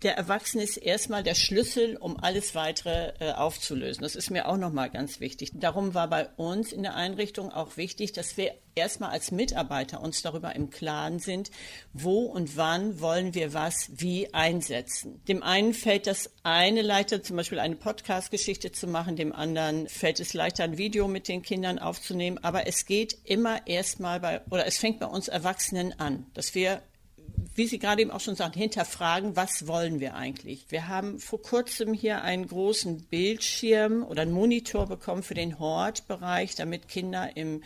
der 0.04 0.18
Erwachsene 0.18 0.64
ist 0.64 0.78
erstmal 0.78 1.24
der 1.24 1.36
Schlüssel, 1.36 1.98
um 1.98 2.18
alles 2.18 2.56
weitere 2.56 3.14
äh, 3.20 3.32
aufzulösen. 3.32 4.04
Das 4.04 4.16
ist 4.16 4.30
mir 4.30 4.48
auch 4.48 4.58
nochmal 4.58 4.90
ganz 4.90 5.20
wichtig. 5.20 5.52
Darum 5.54 5.94
war 5.94 6.10
bei 6.10 6.28
uns 6.38 6.72
in 6.72 6.84
der 6.84 6.96
Einrichtung 6.96 7.52
auch 7.52 7.78
wichtig, 7.78 8.14
dass 8.14 8.38
wir 8.38 8.54
erstmal 8.76 9.10
als 9.10 9.32
Mitarbeiter 9.32 10.02
uns 10.02 10.22
darüber 10.22 10.56
im 10.56 10.70
Klaren 10.70 11.20
sind, 11.20 11.52
wo 11.94 12.26
und 12.26 12.56
wann 12.56 13.02
wollen 13.02 13.34
wir 13.34 13.54
was 13.54 13.90
wie 13.96 14.34
einsetzen. 14.34 15.22
Dem 15.28 15.44
einen 15.44 15.74
fällt 15.74 16.08
das 16.08 16.32
eine 16.44 16.82
leichter, 16.82 17.24
zum 17.24 17.38
Beispiel 17.38 17.60
eine 17.60 17.76
Podcast-Geschichte 17.76 18.72
zu 18.72 18.88
machen, 18.88 19.16
dem 19.16 19.34
anderen 19.34 19.90
fällt 19.90 20.20
es 20.20 20.34
leichter, 20.34 20.64
ein 20.64 20.78
Video 20.78 21.08
mit 21.08 21.28
den 21.28 21.42
Kindern 21.42 21.80
aufzunehmen. 21.80 22.38
Aber 22.44 22.68
es 22.68 22.86
geht 22.86 23.18
immer 23.24 23.66
erstmal 23.68 24.20
bei, 24.20 24.42
oder 24.50 24.68
es 24.68 24.78
fängt 24.78 25.00
bei 25.00 25.08
uns 25.08 25.28
Erwachsenen 25.28 26.00
an, 26.00 26.28
dass 26.34 26.54
wir 26.54 26.82
wie 27.58 27.66
Sie 27.66 27.80
gerade 27.80 28.04
eben 28.04 28.12
auch 28.12 28.20
schon 28.20 28.36
sagten, 28.36 28.60
hinterfragen, 28.60 29.36
was 29.36 29.66
wollen 29.66 30.00
wir 30.00 30.14
eigentlich? 30.14 30.68
Wir 30.70 30.88
haben 30.88 31.20
vor 31.20 31.42
kurzem 31.42 31.92
hier 31.92 32.22
einen 32.22 32.48
großen 32.48 33.06
Bildschirm 33.06 34.04
oder 34.04 34.22
einen 34.22 34.32
Monitor 34.32 34.86
bekommen 34.86 35.24
für 35.24 35.34
den 35.34 35.58
Hortbereich, 35.58 36.54
damit 36.54 36.88
Kinder 36.88 37.36
im 37.36 37.64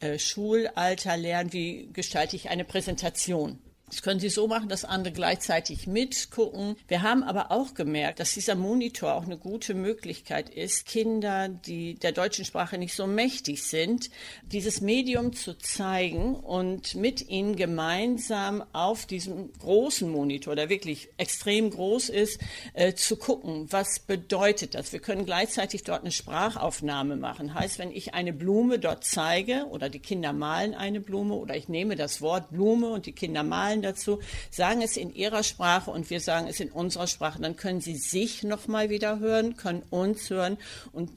äh, 0.00 0.18
Schulalter 0.18 1.16
lernen, 1.16 1.54
wie 1.54 1.88
gestalte 1.90 2.36
ich 2.36 2.50
eine 2.50 2.66
Präsentation. 2.66 3.58
Das 3.90 4.02
können 4.02 4.20
Sie 4.20 4.28
so 4.28 4.46
machen, 4.46 4.68
dass 4.68 4.84
andere 4.84 5.12
gleichzeitig 5.12 5.88
mitgucken. 5.88 6.76
Wir 6.86 7.02
haben 7.02 7.24
aber 7.24 7.50
auch 7.50 7.74
gemerkt, 7.74 8.20
dass 8.20 8.34
dieser 8.34 8.54
Monitor 8.54 9.14
auch 9.14 9.24
eine 9.24 9.36
gute 9.36 9.74
Möglichkeit 9.74 10.48
ist, 10.48 10.86
Kinder, 10.86 11.48
die 11.48 11.94
der 11.94 12.12
deutschen 12.12 12.44
Sprache 12.44 12.78
nicht 12.78 12.94
so 12.94 13.08
mächtig 13.08 13.64
sind, 13.64 14.10
dieses 14.42 14.80
Medium 14.80 15.32
zu 15.32 15.58
zeigen 15.58 16.36
und 16.36 16.94
mit 16.94 17.28
ihnen 17.28 17.56
gemeinsam 17.56 18.62
auf 18.72 19.06
diesem 19.06 19.52
großen 19.58 20.08
Monitor, 20.08 20.54
der 20.54 20.68
wirklich 20.68 21.08
extrem 21.16 21.70
groß 21.70 22.10
ist, 22.10 22.40
äh, 22.74 22.94
zu 22.94 23.16
gucken, 23.16 23.66
was 23.70 23.98
bedeutet 23.98 24.76
das. 24.76 24.92
Wir 24.92 25.00
können 25.00 25.26
gleichzeitig 25.26 25.82
dort 25.82 26.02
eine 26.02 26.12
Sprachaufnahme 26.12 27.16
machen. 27.16 27.54
Heißt, 27.54 27.80
wenn 27.80 27.90
ich 27.90 28.14
eine 28.14 28.32
Blume 28.32 28.78
dort 28.78 29.02
zeige 29.02 29.66
oder 29.70 29.88
die 29.88 29.98
Kinder 29.98 30.32
malen 30.32 30.74
eine 30.74 31.00
Blume 31.00 31.34
oder 31.34 31.56
ich 31.56 31.68
nehme 31.68 31.96
das 31.96 32.20
Wort 32.20 32.50
Blume 32.50 32.90
und 32.90 33.06
die 33.06 33.12
Kinder 33.12 33.42
malen 33.42 33.79
Zahlen 33.80 33.82
dazu, 33.82 34.20
sagen 34.50 34.82
es 34.82 34.96
in 34.96 35.14
ihrer 35.14 35.42
Sprache 35.42 35.90
und 35.90 36.10
wir 36.10 36.20
sagen 36.20 36.46
es 36.48 36.60
in 36.60 36.70
unserer 36.70 37.06
Sprache. 37.06 37.40
Dann 37.40 37.56
können 37.56 37.80
sie 37.80 37.96
sich 37.96 38.42
nochmal 38.42 38.90
wieder 38.90 39.18
hören, 39.18 39.56
können 39.56 39.82
uns 39.90 40.30
hören 40.30 40.58
und 40.92 41.10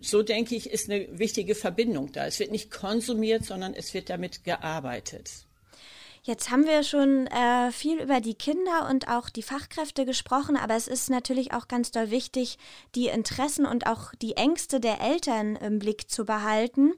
so 0.00 0.22
denke 0.22 0.54
ich, 0.54 0.68
ist 0.68 0.90
eine 0.90 1.18
wichtige 1.18 1.54
Verbindung 1.54 2.12
da. 2.12 2.26
Es 2.26 2.38
wird 2.38 2.50
nicht 2.50 2.70
konsumiert, 2.70 3.46
sondern 3.46 3.72
es 3.72 3.94
wird 3.94 4.10
damit 4.10 4.44
gearbeitet. 4.44 5.30
Jetzt 6.22 6.50
haben 6.50 6.66
wir 6.66 6.82
schon 6.82 7.26
äh, 7.26 7.70
viel 7.70 8.00
über 8.00 8.20
die 8.20 8.34
Kinder 8.34 8.88
und 8.90 9.08
auch 9.08 9.30
die 9.30 9.42
Fachkräfte 9.42 10.04
gesprochen, 10.04 10.56
aber 10.56 10.74
es 10.74 10.88
ist 10.88 11.08
natürlich 11.08 11.52
auch 11.52 11.68
ganz 11.68 11.90
doll 11.90 12.10
wichtig, 12.10 12.58
die 12.94 13.08
Interessen 13.08 13.64
und 13.64 13.86
auch 13.86 14.14
die 14.20 14.36
Ängste 14.36 14.78
der 14.80 15.00
Eltern 15.00 15.56
im 15.56 15.78
Blick 15.78 16.10
zu 16.10 16.24
behalten. 16.24 16.92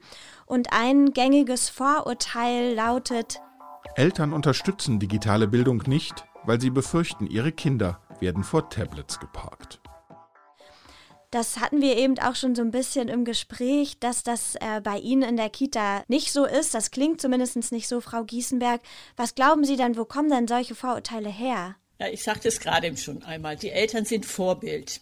Und 0.44 0.72
ein 0.72 1.12
gängiges 1.12 1.68
Vorurteil 1.68 2.74
lautet, 2.74 3.40
Eltern 3.96 4.34
unterstützen 4.34 4.98
digitale 4.98 5.48
Bildung 5.48 5.82
nicht, 5.86 6.26
weil 6.44 6.60
sie 6.60 6.68
befürchten, 6.68 7.26
ihre 7.26 7.50
Kinder 7.50 7.98
werden 8.20 8.44
vor 8.44 8.68
Tablets 8.68 9.18
geparkt. 9.18 9.80
Das 11.30 11.60
hatten 11.60 11.80
wir 11.80 11.96
eben 11.96 12.18
auch 12.18 12.34
schon 12.36 12.54
so 12.54 12.60
ein 12.60 12.70
bisschen 12.70 13.08
im 13.08 13.24
Gespräch, 13.24 13.98
dass 13.98 14.22
das 14.22 14.54
äh, 14.56 14.82
bei 14.82 14.98
Ihnen 14.98 15.22
in 15.22 15.36
der 15.38 15.48
Kita 15.48 16.04
nicht 16.08 16.30
so 16.30 16.44
ist. 16.44 16.74
Das 16.74 16.90
klingt 16.90 17.22
zumindest 17.22 17.72
nicht 17.72 17.88
so, 17.88 18.02
Frau 18.02 18.22
Gießenberg. 18.22 18.82
Was 19.16 19.34
glauben 19.34 19.64
Sie 19.64 19.76
denn, 19.76 19.96
wo 19.96 20.04
kommen 20.04 20.28
denn 20.28 20.46
solche 20.46 20.74
Vorurteile 20.74 21.30
her? 21.30 21.76
Ja, 21.98 22.08
ich 22.08 22.22
sagte 22.22 22.48
es 22.48 22.60
gerade 22.60 22.88
eben 22.88 22.98
schon 22.98 23.22
einmal. 23.22 23.56
Die 23.56 23.70
Eltern 23.70 24.04
sind 24.04 24.26
Vorbild. 24.26 25.00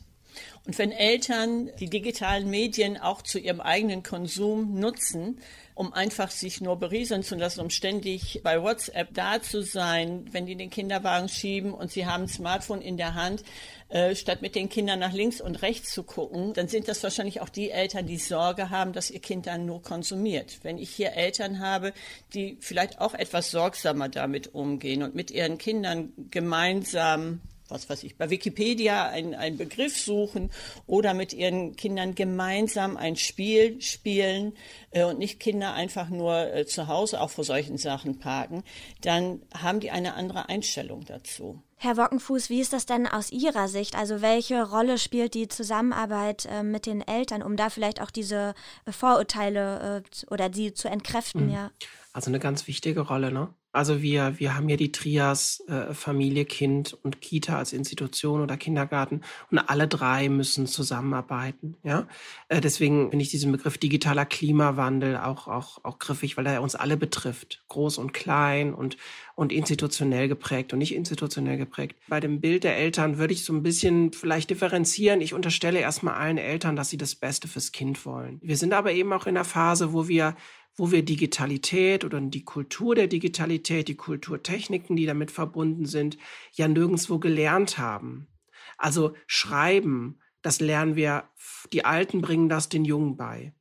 Und 0.67 0.79
wenn 0.79 0.93
Eltern 0.93 1.71
die 1.79 1.91
digitalen 1.91 2.49
Medien 2.49 2.97
auch 2.97 3.21
zu 3.21 3.39
ihrem 3.39 3.61
eigenen 3.61 4.03
Konsum 4.03 4.81
nutzen, 4.81 5.39
um 5.75 5.93
einfach 5.93 6.31
sich 6.31 6.61
nur 6.63 6.77
berieseln 6.79 7.23
zu 7.23 7.35
lassen, 7.35 7.61
um 7.61 7.69
ständig 7.69 8.41
bei 8.43 8.63
WhatsApp 8.63 9.13
da 9.13 9.43
zu 9.43 9.63
sein, 9.63 10.25
wenn 10.31 10.47
die 10.47 10.57
den 10.57 10.71
Kinderwagen 10.71 11.29
schieben 11.29 11.75
und 11.75 11.91
sie 11.91 12.07
haben 12.07 12.25
ein 12.25 12.29
Smartphone 12.29 12.81
in 12.81 12.97
der 12.97 13.15
Hand, 13.15 13.43
äh, 13.91 14.15
statt 14.15 14.41
mit 14.41 14.55
den 14.55 14.71
Kindern 14.71 15.01
nach 15.01 15.13
links 15.13 15.43
und 15.43 15.61
rechts 15.61 15.93
zu 15.93 16.03
gucken, 16.03 16.55
dann 16.55 16.69
sind 16.69 16.89
das 16.89 17.03
wahrscheinlich 17.03 17.43
auch 17.43 17.51
die 17.51 17.71
Eltern, 17.71 18.07
die 18.07 18.17
Sorge 18.17 18.71
haben, 18.71 18.95
dass 18.95 19.11
ihr 19.11 19.21
Kind 19.21 19.47
dann 19.47 19.67
nur 19.67 19.83
konsumiert. 19.83 20.61
Wenn 20.63 20.79
ich 20.79 20.91
hier 20.91 21.13
Eltern 21.13 21.59
habe, 21.59 21.93
die 22.33 22.57
vielleicht 22.61 23.01
auch 23.01 23.13
etwas 23.13 23.51
sorgsamer 23.51 24.09
damit 24.09 24.55
umgehen 24.55 25.03
und 25.03 25.15
mit 25.15 25.31
ihren 25.31 25.59
Kindern 25.59 26.13
gemeinsam 26.31 27.41
was 27.69 27.89
weiß 27.89 28.03
ich, 28.05 28.17
bei 28.17 28.31
Wikipedia 28.31 29.09
einen, 29.09 29.35
einen 29.35 29.57
Begriff 29.57 29.99
suchen 29.99 30.51
oder 30.87 31.15
mit 31.15 31.33
ihren 31.33 31.77
Kindern 31.77 32.15
gemeinsam 32.15 32.97
ein 32.97 33.17
Spiel 33.17 33.81
spielen 33.81 34.55
äh, 34.91 35.05
und 35.05 35.19
nicht 35.19 35.41
Kinder 35.41 35.75
einfach 35.75 36.09
nur 36.09 36.53
äh, 36.53 36.67
zu 36.67 36.89
Hause 36.89 37.21
auch 37.21 37.31
vor 37.31 37.45
solchen 37.45 37.79
Sachen 37.79 38.19
parken, 38.19 38.63
dann 39.01 39.43
haben 39.57 39.81
die 39.81 39.91
eine 39.91 40.15
andere 40.15 40.49
Einstellung 40.49 41.05
dazu. 41.05 41.63
Herr 41.77 41.97
Wockenfuß, 41.97 42.49
wie 42.49 42.61
ist 42.61 42.73
das 42.73 42.87
denn 42.87 43.07
aus 43.07 43.31
Ihrer 43.31 43.69
Sicht? 43.69 43.95
Also 43.95 44.23
welche 44.23 44.63
Rolle 44.63 44.97
spielt 44.97 45.35
die 45.35 45.49
Zusammenarbeit 45.49 46.47
äh, 46.47 46.63
mit 46.63 46.87
den 46.87 47.01
Eltern, 47.01 47.43
um 47.43 47.57
da 47.57 47.69
vielleicht 47.69 48.01
auch 48.01 48.11
diese 48.11 48.55
äh, 48.87 48.93
Vorurteile 48.93 50.03
äh, 50.03 50.33
oder 50.33 50.51
sie 50.53 50.73
zu 50.73 50.89
entkräften? 50.89 51.47
Mhm. 51.47 51.53
Ja. 51.53 51.71
Also 52.13 52.31
eine 52.31 52.39
ganz 52.39 52.67
wichtige 52.69 53.01
Rolle, 53.01 53.33
ne? 53.33 53.53
Also 53.75 54.03
wir, 54.03 54.39
wir 54.39 54.57
haben 54.57 54.69
ja 54.69 54.77
die 54.77 54.93
Trias 54.93 55.63
äh, 55.69 55.93
Familie, 55.93 56.45
Kind 56.45 56.97
und 57.03 57.21
Kita 57.21 57.59
als 57.59 57.73
Institution 57.73 58.41
oder 58.41 58.57
Kindergarten 58.57 59.23
und 59.51 59.59
alle 59.59 59.89
drei 59.89 60.29
müssen 60.29 60.67
zusammenarbeiten. 60.67 61.77
Ja, 61.83 62.07
äh, 62.49 62.61
deswegen 62.61 63.11
finde 63.11 63.25
ich 63.25 63.31
diesen 63.31 63.51
Begriff 63.51 63.77
digitaler 63.77 64.27
Klimawandel 64.27 65.17
auch 65.17 65.49
auch 65.49 65.85
auch 65.85 65.99
griffig, 65.99 66.37
weil 66.37 66.47
er 66.47 66.63
uns 66.63 66.77
alle 66.77 66.97
betrifft, 66.97 67.65
groß 67.69 67.99
und 67.99 68.13
klein 68.13 68.73
und 68.73 68.97
und 69.35 69.53
institutionell 69.53 70.29
geprägt 70.29 70.73
und 70.73 70.79
nicht 70.79 70.95
institutionell 70.95 71.57
geprägt. 71.57 71.97
Bei 72.09 72.21
dem 72.21 72.41
Bild 72.41 72.63
der 72.63 72.77
Eltern 72.77 73.19
würde 73.19 73.35
ich 73.35 73.45
so 73.45 73.53
ein 73.53 73.65
bisschen 73.65 74.13
vielleicht 74.13 74.51
differenzieren. 74.51 75.21
Ich 75.21 75.35
unterstelle 75.35 75.81
erstmal 75.81 76.15
allen 76.15 76.39
Eltern, 76.39 76.77
dass 76.77 76.91
sie 76.91 76.99
das 76.99 77.17
Beste 77.17 77.49
fürs 77.49 77.73
Kind 77.73 78.07
wollen. 78.07 78.39
Wir 78.43 78.57
sind 78.57 78.73
aber 78.73 78.93
eben 78.93 79.13
auch 79.13 79.27
in 79.27 79.37
einer 79.37 79.45
Phase, 79.45 79.93
wo 79.93 80.07
wir 80.07 80.37
wo 80.77 80.91
wir 80.91 81.05
Digitalität 81.05 82.05
oder 82.05 82.21
die 82.21 82.45
Kultur 82.45 82.95
der 82.95 83.07
Digitalität, 83.07 83.89
die 83.89 83.97
Kulturtechniken, 83.97 84.97
die 84.97 85.07
damit 85.07 85.31
verbunden 85.31 85.87
sind, 85.87 86.19
ja 86.53 86.69
nirgendwo 86.69 87.19
gelernt 87.19 87.79
haben. 87.79 88.29
Also 88.77 89.15
Schreiben, 89.27 90.21
das 90.43 90.61
lernen 90.61 90.97
wir, 90.97 91.25
die 91.73 91.85
Alten 91.85 92.21
bringen 92.21 92.49
das 92.49 92.69
den 92.69 92.85
Jungen 92.85 93.17
bei. 93.17 93.55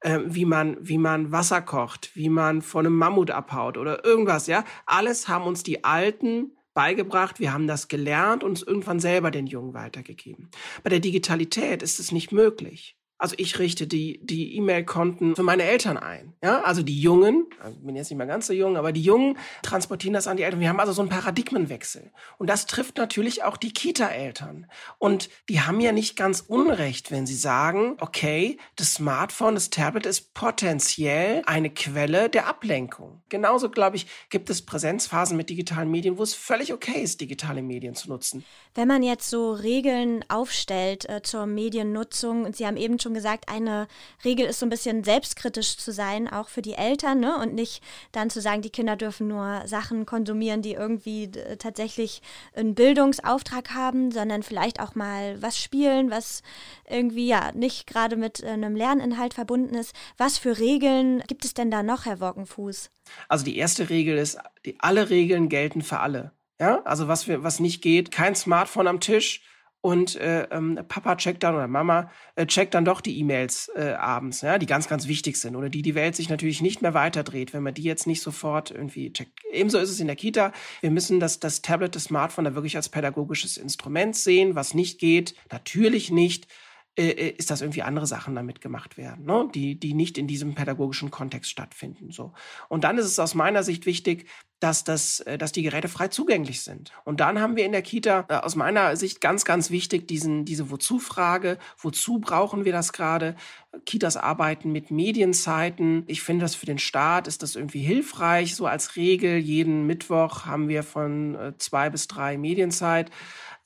Äh, 0.00 0.20
wie 0.26 0.44
man, 0.44 0.76
wie 0.80 0.98
man 0.98 1.32
Wasser 1.32 1.62
kocht, 1.62 2.14
wie 2.14 2.28
man 2.28 2.62
von 2.62 2.84
einem 2.84 2.96
Mammut 2.96 3.30
abhaut 3.30 3.78
oder 3.78 4.04
irgendwas, 4.04 4.46
ja. 4.46 4.64
Alles 4.84 5.28
haben 5.28 5.46
uns 5.46 5.62
die 5.62 5.84
Alten 5.84 6.52
beigebracht, 6.74 7.40
wir 7.40 7.52
haben 7.52 7.66
das 7.66 7.88
gelernt 7.88 8.44
und 8.44 8.58
es 8.58 8.62
irgendwann 8.62 9.00
selber 9.00 9.30
den 9.30 9.46
Jungen 9.46 9.72
weitergegeben. 9.72 10.50
Bei 10.82 10.90
der 10.90 11.00
Digitalität 11.00 11.82
ist 11.82 11.98
es 11.98 12.12
nicht 12.12 12.32
möglich. 12.32 12.98
Also 13.18 13.34
ich 13.38 13.58
richte 13.58 13.86
die 13.86 14.20
die 14.22 14.56
E-Mail-Konten 14.56 15.36
für 15.36 15.42
meine 15.42 15.62
Eltern 15.62 15.96
ein. 15.96 16.34
Ja, 16.42 16.62
also 16.62 16.82
die 16.82 17.00
Jungen, 17.00 17.46
also 17.62 17.78
bin 17.80 17.96
jetzt 17.96 18.10
nicht 18.10 18.18
mehr 18.18 18.26
ganz 18.26 18.46
so 18.46 18.52
jung, 18.52 18.76
aber 18.76 18.92
die 18.92 19.02
Jungen 19.02 19.38
transportieren 19.62 20.14
das 20.14 20.26
an 20.26 20.36
die 20.36 20.42
Eltern. 20.42 20.60
Wir 20.60 20.68
haben 20.68 20.80
also 20.80 20.92
so 20.92 21.02
einen 21.02 21.10
Paradigmenwechsel 21.10 22.12
und 22.38 22.48
das 22.48 22.66
trifft 22.66 22.98
natürlich 22.98 23.42
auch 23.44 23.56
die 23.56 23.72
Kita-Eltern. 23.72 24.66
Und 24.98 25.30
die 25.48 25.60
haben 25.60 25.80
ja 25.80 25.92
nicht 25.92 26.16
ganz 26.16 26.40
Unrecht, 26.40 27.10
wenn 27.10 27.26
sie 27.26 27.34
sagen, 27.34 27.96
okay, 28.00 28.58
das 28.76 28.94
Smartphone, 28.94 29.54
das 29.54 29.70
Tablet 29.70 30.06
ist 30.06 30.34
potenziell 30.34 31.42
eine 31.46 31.70
Quelle 31.70 32.28
der 32.28 32.46
Ablenkung. 32.46 33.22
Genauso 33.28 33.70
glaube 33.70 33.96
ich, 33.96 34.06
gibt 34.28 34.50
es 34.50 34.64
Präsenzphasen 34.64 35.36
mit 35.36 35.48
digitalen 35.50 35.90
Medien, 35.90 36.18
wo 36.18 36.22
es 36.22 36.34
völlig 36.34 36.72
okay 36.72 37.02
ist, 37.02 37.20
digitale 37.20 37.62
Medien 37.62 37.94
zu 37.94 38.08
nutzen. 38.08 38.44
Wenn 38.74 38.88
man 38.88 39.02
jetzt 39.02 39.30
so 39.30 39.52
Regeln 39.52 40.24
aufstellt 40.28 41.08
äh, 41.08 41.22
zur 41.22 41.46
Mediennutzung 41.46 42.44
und 42.44 42.56
Sie 42.56 42.66
haben 42.66 42.76
eben 42.76 42.98
schon 42.98 43.05
gesagt, 43.14 43.48
eine 43.48 43.88
Regel 44.24 44.46
ist 44.46 44.60
so 44.60 44.66
ein 44.66 44.70
bisschen 44.70 45.04
selbstkritisch 45.04 45.76
zu 45.76 45.92
sein, 45.92 46.28
auch 46.28 46.48
für 46.48 46.62
die 46.62 46.74
Eltern, 46.74 47.20
ne? 47.20 47.36
und 47.38 47.54
nicht 47.54 47.82
dann 48.12 48.30
zu 48.30 48.40
sagen, 48.40 48.62
die 48.62 48.70
Kinder 48.70 48.96
dürfen 48.96 49.28
nur 49.28 49.62
Sachen 49.66 50.06
konsumieren, 50.06 50.62
die 50.62 50.74
irgendwie 50.74 51.30
tatsächlich 51.58 52.22
einen 52.54 52.74
Bildungsauftrag 52.74 53.74
haben, 53.74 54.10
sondern 54.10 54.42
vielleicht 54.42 54.80
auch 54.80 54.94
mal 54.94 55.40
was 55.42 55.58
spielen, 55.58 56.10
was 56.10 56.42
irgendwie 56.88 57.26
ja 57.26 57.52
nicht 57.52 57.86
gerade 57.86 58.16
mit 58.16 58.42
äh, 58.42 58.48
einem 58.48 58.76
Lerninhalt 58.76 59.34
verbunden 59.34 59.74
ist. 59.74 59.94
Was 60.16 60.38
für 60.38 60.58
Regeln 60.58 61.22
gibt 61.26 61.44
es 61.44 61.54
denn 61.54 61.70
da 61.70 61.82
noch, 61.82 62.06
Herr 62.06 62.20
Wockenfuß? 62.20 62.90
Also 63.28 63.44
die 63.44 63.56
erste 63.56 63.88
Regel 63.90 64.18
ist, 64.18 64.38
die, 64.64 64.76
alle 64.80 65.10
Regeln 65.10 65.48
gelten 65.48 65.82
für 65.82 66.00
alle. 66.00 66.32
Ja, 66.58 66.82
also 66.84 67.06
was 67.08 67.28
wir, 67.28 67.42
was 67.42 67.60
nicht 67.60 67.82
geht, 67.82 68.10
kein 68.10 68.34
Smartphone 68.34 68.88
am 68.88 69.00
Tisch 69.00 69.42
und 69.86 70.16
äh, 70.16 70.48
ähm, 70.50 70.80
Papa 70.88 71.14
checkt 71.14 71.44
dann 71.44 71.54
oder 71.54 71.68
Mama 71.68 72.10
äh, 72.34 72.44
checkt 72.44 72.74
dann 72.74 72.84
doch 72.84 73.00
die 73.00 73.20
E-Mails 73.20 73.70
äh, 73.76 73.92
abends, 73.92 74.40
ja, 74.40 74.58
die 74.58 74.66
ganz, 74.66 74.88
ganz 74.88 75.06
wichtig 75.06 75.36
sind 75.36 75.54
oder 75.54 75.68
die 75.68 75.82
die 75.82 75.94
Welt 75.94 76.16
sich 76.16 76.28
natürlich 76.28 76.60
nicht 76.60 76.82
mehr 76.82 76.92
weiterdreht, 76.92 77.54
wenn 77.54 77.62
man 77.62 77.72
die 77.72 77.84
jetzt 77.84 78.08
nicht 78.08 78.20
sofort 78.20 78.72
irgendwie 78.72 79.12
checkt. 79.12 79.30
Ebenso 79.52 79.78
ist 79.78 79.90
es 79.90 80.00
in 80.00 80.08
der 80.08 80.16
Kita. 80.16 80.50
Wir 80.80 80.90
müssen 80.90 81.20
das, 81.20 81.38
das 81.38 81.62
Tablet, 81.62 81.94
das 81.94 82.02
Smartphone 82.02 82.46
da 82.46 82.56
wirklich 82.56 82.74
als 82.74 82.88
pädagogisches 82.88 83.58
Instrument 83.58 84.16
sehen. 84.16 84.56
Was 84.56 84.74
nicht 84.74 84.98
geht, 84.98 85.36
natürlich 85.52 86.10
nicht 86.10 86.48
ist, 86.96 87.50
dass 87.50 87.60
irgendwie 87.60 87.82
andere 87.82 88.06
Sachen 88.06 88.34
damit 88.34 88.60
gemacht 88.60 88.96
werden, 88.96 89.26
ne? 89.26 89.48
die, 89.54 89.78
die 89.78 89.94
nicht 89.94 90.16
in 90.16 90.26
diesem 90.26 90.54
pädagogischen 90.54 91.10
Kontext 91.10 91.50
stattfinden. 91.50 92.10
So. 92.10 92.32
Und 92.68 92.84
dann 92.84 92.96
ist 92.96 93.04
es 93.04 93.18
aus 93.18 93.34
meiner 93.34 93.62
Sicht 93.62 93.84
wichtig, 93.84 94.26
dass, 94.60 94.84
das, 94.84 95.20
äh, 95.20 95.36
dass 95.36 95.52
die 95.52 95.62
Geräte 95.62 95.88
frei 95.88 96.08
zugänglich 96.08 96.62
sind. 96.62 96.92
Und 97.04 97.20
dann 97.20 97.40
haben 97.40 97.56
wir 97.56 97.66
in 97.66 97.72
der 97.72 97.82
Kita 97.82 98.24
äh, 98.28 98.34
aus 98.36 98.56
meiner 98.56 98.96
Sicht 98.96 99.20
ganz, 99.20 99.44
ganz 99.44 99.70
wichtig 99.70 100.08
diesen, 100.08 100.46
diese 100.46 100.70
Wozu-Frage. 100.70 101.58
Wozu 101.78 102.18
brauchen 102.18 102.64
wir 102.64 102.72
das 102.72 102.92
gerade? 102.92 103.36
Kitas 103.84 104.16
arbeiten 104.16 104.72
mit 104.72 104.90
Medienzeiten. 104.90 106.04
Ich 106.06 106.22
finde 106.22 106.44
das 106.44 106.54
für 106.54 106.64
den 106.64 106.78
Staat 106.78 107.28
ist 107.28 107.42
das 107.42 107.56
irgendwie 107.56 107.82
hilfreich. 107.82 108.54
So 108.54 108.66
als 108.66 108.96
Regel 108.96 109.36
jeden 109.36 109.86
Mittwoch 109.86 110.46
haben 110.46 110.68
wir 110.68 110.82
von 110.82 111.34
äh, 111.34 111.52
zwei 111.58 111.90
bis 111.90 112.08
drei 112.08 112.38
Medienzeit. 112.38 113.10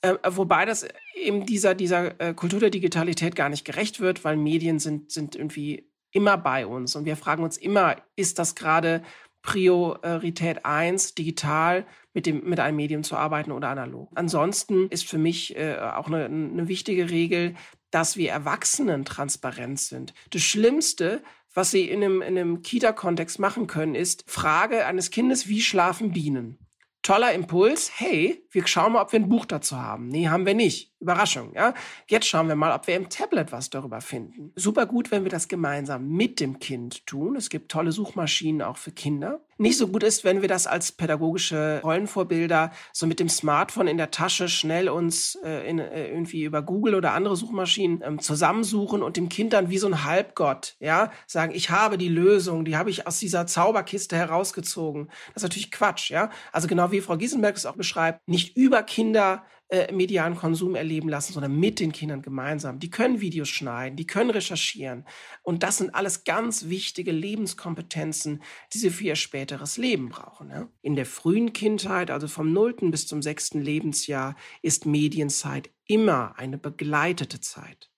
Äh, 0.01 0.15
wobei 0.29 0.65
das 0.65 0.87
eben 1.15 1.45
dieser, 1.45 1.75
dieser 1.75 2.19
äh, 2.19 2.33
Kultur 2.33 2.59
der 2.59 2.71
Digitalität 2.71 3.35
gar 3.35 3.49
nicht 3.49 3.65
gerecht 3.65 3.99
wird, 3.99 4.23
weil 4.23 4.35
Medien 4.35 4.79
sind, 4.79 5.11
sind 5.11 5.35
irgendwie 5.35 5.91
immer 6.11 6.37
bei 6.37 6.65
uns. 6.65 6.95
Und 6.95 7.05
wir 7.05 7.15
fragen 7.15 7.43
uns 7.43 7.57
immer, 7.57 7.95
ist 8.15 8.39
das 8.39 8.55
gerade 8.55 9.03
Priorität 9.41 10.65
eins, 10.65 11.15
digital 11.15 11.85
mit, 12.13 12.25
dem, 12.25 12.47
mit 12.47 12.59
einem 12.59 12.77
Medium 12.77 13.03
zu 13.03 13.15
arbeiten 13.15 13.51
oder 13.51 13.69
analog? 13.69 14.09
Ansonsten 14.15 14.87
ist 14.89 15.07
für 15.07 15.17
mich 15.17 15.55
äh, 15.55 15.77
auch 15.77 16.07
eine, 16.07 16.25
eine 16.25 16.67
wichtige 16.67 17.09
Regel, 17.09 17.55
dass 17.91 18.17
wir 18.17 18.31
Erwachsenen 18.31 19.05
transparent 19.05 19.79
sind. 19.79 20.13
Das 20.31 20.41
Schlimmste, 20.41 21.21
was 21.53 21.71
sie 21.71 21.89
in 21.89 22.03
einem, 22.03 22.21
in 22.21 22.37
einem 22.37 22.61
Kita-Kontext 22.61 23.39
machen 23.39 23.67
können, 23.67 23.95
ist 23.95 24.23
Frage 24.27 24.85
eines 24.85 25.11
Kindes, 25.11 25.47
wie 25.47 25.61
schlafen 25.61 26.11
Bienen? 26.11 26.57
Toller 27.01 27.33
Impuls. 27.33 27.91
Hey, 27.99 28.45
wir 28.51 28.67
schauen 28.67 28.93
mal, 28.93 29.01
ob 29.01 29.11
wir 29.11 29.19
ein 29.19 29.29
Buch 29.29 29.45
dazu 29.45 29.77
haben. 29.77 30.07
Nee, 30.07 30.27
haben 30.27 30.45
wir 30.45 30.53
nicht. 30.53 30.90
Überraschung, 31.01 31.53
ja. 31.55 31.73
Jetzt 32.07 32.27
schauen 32.27 32.47
wir 32.47 32.55
mal, 32.55 32.73
ob 32.73 32.85
wir 32.85 32.95
im 32.95 33.09
Tablet 33.09 33.51
was 33.51 33.69
darüber 33.69 34.01
finden. 34.01 34.51
Super 34.55 34.85
gut, 34.85 35.09
wenn 35.11 35.23
wir 35.23 35.31
das 35.31 35.47
gemeinsam 35.47 36.07
mit 36.07 36.39
dem 36.39 36.59
Kind 36.59 37.05
tun. 37.07 37.35
Es 37.35 37.49
gibt 37.49 37.71
tolle 37.71 37.91
Suchmaschinen 37.91 38.61
auch 38.61 38.77
für 38.77 38.91
Kinder. 38.91 39.41
Nicht 39.57 39.77
so 39.77 39.87
gut 39.87 40.01
ist, 40.01 40.23
wenn 40.23 40.41
wir 40.41 40.47
das 40.47 40.65
als 40.65 40.91
pädagogische 40.91 41.81
Rollenvorbilder 41.83 42.71
so 42.93 43.05
mit 43.05 43.19
dem 43.19 43.29
Smartphone 43.29 43.87
in 43.87 43.97
der 43.97 44.09
Tasche 44.09 44.47
schnell 44.47 44.89
uns 44.89 45.35
äh, 45.43 45.69
in, 45.69 45.77
äh, 45.77 46.07
irgendwie 46.07 46.43
über 46.43 46.61
Google 46.63 46.95
oder 46.95 47.13
andere 47.13 47.35
Suchmaschinen 47.35 48.01
ähm, 48.03 48.19
zusammensuchen 48.19 49.03
und 49.03 49.17
dem 49.17 49.29
Kind 49.29 49.53
dann 49.53 49.69
wie 49.69 49.77
so 49.77 49.87
ein 49.87 50.03
Halbgott, 50.03 50.77
ja, 50.79 51.11
sagen, 51.27 51.51
ich 51.53 51.69
habe 51.69 51.99
die 51.99 52.09
Lösung, 52.09 52.65
die 52.65 52.75
habe 52.75 52.89
ich 52.89 53.05
aus 53.05 53.19
dieser 53.19 53.45
Zauberkiste 53.45 54.15
herausgezogen. 54.15 55.09
Das 55.33 55.37
ist 55.37 55.43
natürlich 55.43 55.71
Quatsch, 55.71 56.09
ja. 56.09 56.31
Also 56.51 56.67
genau 56.67 56.91
wie 56.91 57.01
Frau 57.01 57.17
Giesenberg 57.17 57.55
es 57.55 57.67
auch 57.67 57.75
beschreibt, 57.75 58.27
nicht 58.27 58.57
über 58.57 58.81
Kinder 58.81 59.43
äh, 59.71 59.89
medialen 59.93 60.35
Konsum 60.35 60.75
erleben 60.75 61.07
lassen, 61.07 61.31
sondern 61.31 61.57
mit 61.57 61.79
den 61.79 61.93
Kindern 61.93 62.21
gemeinsam. 62.21 62.79
Die 62.79 62.89
können 62.89 63.21
Videos 63.21 63.47
schneiden, 63.47 63.95
die 63.95 64.05
können 64.05 64.29
recherchieren. 64.29 65.05
Und 65.43 65.63
das 65.63 65.77
sind 65.77 65.95
alles 65.95 66.25
ganz 66.25 66.67
wichtige 66.67 67.13
Lebenskompetenzen, 67.13 68.43
die 68.73 68.77
sie 68.79 68.89
für 68.89 69.05
ihr 69.05 69.15
späteres 69.15 69.77
Leben 69.77 70.09
brauchen. 70.09 70.49
Ja? 70.49 70.67
In 70.81 70.97
der 70.97 71.05
frühen 71.05 71.53
Kindheit, 71.53 72.11
also 72.11 72.27
vom 72.27 72.51
nullten 72.51 72.91
bis 72.91 73.07
zum 73.07 73.21
sechsten 73.21 73.61
Lebensjahr, 73.61 74.35
ist 74.61 74.85
Medienzeit 74.85 75.69
immer 75.85 76.37
eine 76.37 76.57
begleitete 76.57 77.39
Zeit. 77.39 77.89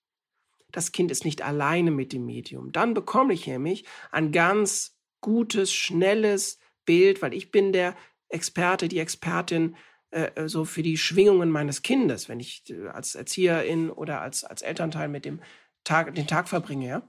Das 0.70 0.92
Kind 0.92 1.10
ist 1.10 1.24
nicht 1.24 1.42
alleine 1.42 1.90
mit 1.90 2.12
dem 2.12 2.24
Medium. 2.24 2.70
Dann 2.70 2.94
bekomme 2.94 3.34
ich 3.34 3.48
nämlich 3.48 3.84
ein 4.12 4.30
ganz 4.30 4.96
gutes, 5.20 5.72
schnelles 5.72 6.60
Bild, 6.84 7.20
weil 7.20 7.34
ich 7.34 7.50
bin 7.50 7.72
der 7.72 7.96
Experte, 8.28 8.86
die 8.86 9.00
Expertin 9.00 9.74
äh, 10.14 10.30
äh, 10.36 10.48
so 10.48 10.64
für 10.64 10.84
die 10.84 10.96
Schwingungen 10.96 11.50
meines 11.50 11.82
Kindes, 11.82 12.28
wenn 12.28 12.38
ich 12.38 12.62
äh, 12.70 12.86
als 12.86 13.16
Erzieherin 13.16 13.90
oder 13.90 14.20
als, 14.20 14.44
als 14.44 14.62
Elternteil 14.62 15.08
mit 15.08 15.24
dem 15.24 15.40
Tag, 15.82 16.14
den 16.14 16.28
Tag 16.28 16.48
verbringe, 16.48 16.86
ja, 16.86 17.08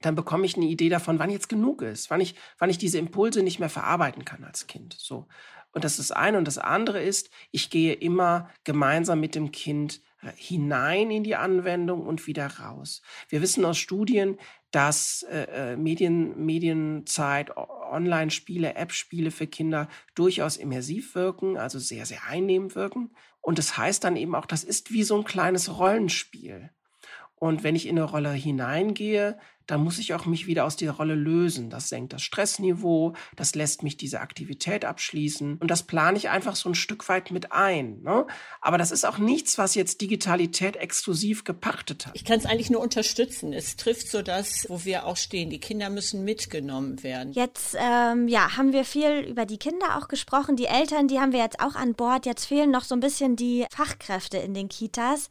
dann 0.00 0.14
bekomme 0.14 0.46
ich 0.46 0.56
eine 0.56 0.66
Idee 0.66 0.88
davon, 0.88 1.18
wann 1.18 1.30
jetzt 1.30 1.48
genug 1.48 1.82
ist, 1.82 2.08
wann 2.08 2.20
ich, 2.20 2.36
wann 2.58 2.70
ich 2.70 2.78
diese 2.78 2.98
Impulse 2.98 3.42
nicht 3.42 3.58
mehr 3.58 3.68
verarbeiten 3.68 4.24
kann 4.24 4.44
als 4.44 4.68
Kind. 4.68 4.94
So. 4.96 5.26
Und 5.72 5.84
das 5.84 5.98
ist 5.98 6.10
das 6.10 6.16
eine. 6.16 6.38
Und 6.38 6.46
das 6.46 6.58
andere 6.58 7.02
ist, 7.02 7.30
ich 7.50 7.70
gehe 7.70 7.94
immer 7.94 8.50
gemeinsam 8.64 9.20
mit 9.20 9.34
dem 9.34 9.52
Kind 9.52 10.00
hinein 10.36 11.10
in 11.10 11.24
die 11.24 11.36
Anwendung 11.36 12.06
und 12.06 12.26
wieder 12.26 12.46
raus. 12.46 13.00
Wir 13.28 13.40
wissen 13.40 13.64
aus 13.64 13.78
Studien, 13.78 14.38
dass 14.70 15.22
äh, 15.30 15.76
Medien, 15.76 16.44
Medienzeit 16.44 17.56
Online-Spiele, 17.56 18.74
App-Spiele 18.74 19.30
für 19.30 19.46
Kinder 19.46 19.88
durchaus 20.14 20.56
immersiv 20.56 21.14
wirken, 21.14 21.56
also 21.56 21.78
sehr, 21.78 22.06
sehr 22.06 22.24
einnehmend 22.28 22.74
wirken. 22.74 23.10
Und 23.40 23.58
das 23.58 23.78
heißt 23.78 24.04
dann 24.04 24.16
eben 24.16 24.34
auch, 24.34 24.46
das 24.46 24.62
ist 24.62 24.92
wie 24.92 25.02
so 25.02 25.16
ein 25.16 25.24
kleines 25.24 25.78
Rollenspiel. 25.78 26.70
Und 27.40 27.64
wenn 27.64 27.74
ich 27.74 27.88
in 27.88 27.98
eine 27.98 28.04
Rolle 28.04 28.30
hineingehe, 28.30 29.38
dann 29.70 29.84
muss 29.84 29.98
ich 29.98 30.14
auch 30.14 30.26
mich 30.26 30.46
wieder 30.46 30.64
aus 30.64 30.76
dieser 30.76 30.92
Rolle 30.92 31.14
lösen. 31.14 31.70
Das 31.70 31.88
senkt 31.88 32.12
das 32.12 32.22
Stressniveau, 32.22 33.14
das 33.36 33.54
lässt 33.54 33.82
mich 33.82 33.96
diese 33.96 34.20
Aktivität 34.20 34.84
abschließen 34.84 35.58
und 35.58 35.70
das 35.70 35.84
plane 35.84 36.18
ich 36.18 36.28
einfach 36.28 36.56
so 36.56 36.68
ein 36.68 36.74
Stück 36.74 37.08
weit 37.08 37.30
mit 37.30 37.52
ein. 37.52 38.02
Ne? 38.02 38.26
Aber 38.60 38.78
das 38.78 38.90
ist 38.90 39.06
auch 39.06 39.18
nichts, 39.18 39.58
was 39.58 39.74
jetzt 39.74 40.00
Digitalität 40.00 40.76
exklusiv 40.76 41.44
gepachtet 41.44 42.06
hat. 42.06 42.14
Ich 42.14 42.24
kann 42.24 42.38
es 42.38 42.46
eigentlich 42.46 42.70
nur 42.70 42.80
unterstützen. 42.80 43.52
Es 43.52 43.76
trifft 43.76 44.08
so 44.08 44.22
das, 44.22 44.66
wo 44.68 44.84
wir 44.84 45.06
auch 45.06 45.16
stehen. 45.16 45.50
Die 45.50 45.60
Kinder 45.60 45.88
müssen 45.88 46.24
mitgenommen 46.24 47.02
werden. 47.02 47.32
Jetzt 47.32 47.76
ähm, 47.78 48.28
ja, 48.28 48.56
haben 48.56 48.72
wir 48.72 48.84
viel 48.84 49.20
über 49.20 49.46
die 49.46 49.58
Kinder 49.58 49.96
auch 49.96 50.08
gesprochen. 50.08 50.56
Die 50.56 50.66
Eltern, 50.66 51.06
die 51.06 51.20
haben 51.20 51.32
wir 51.32 51.40
jetzt 51.40 51.60
auch 51.60 51.76
an 51.76 51.94
Bord. 51.94 52.26
Jetzt 52.26 52.46
fehlen 52.46 52.70
noch 52.70 52.84
so 52.84 52.94
ein 52.94 53.00
bisschen 53.00 53.36
die 53.36 53.66
Fachkräfte 53.70 54.38
in 54.38 54.52
den 54.52 54.68
Kitas. 54.68 55.28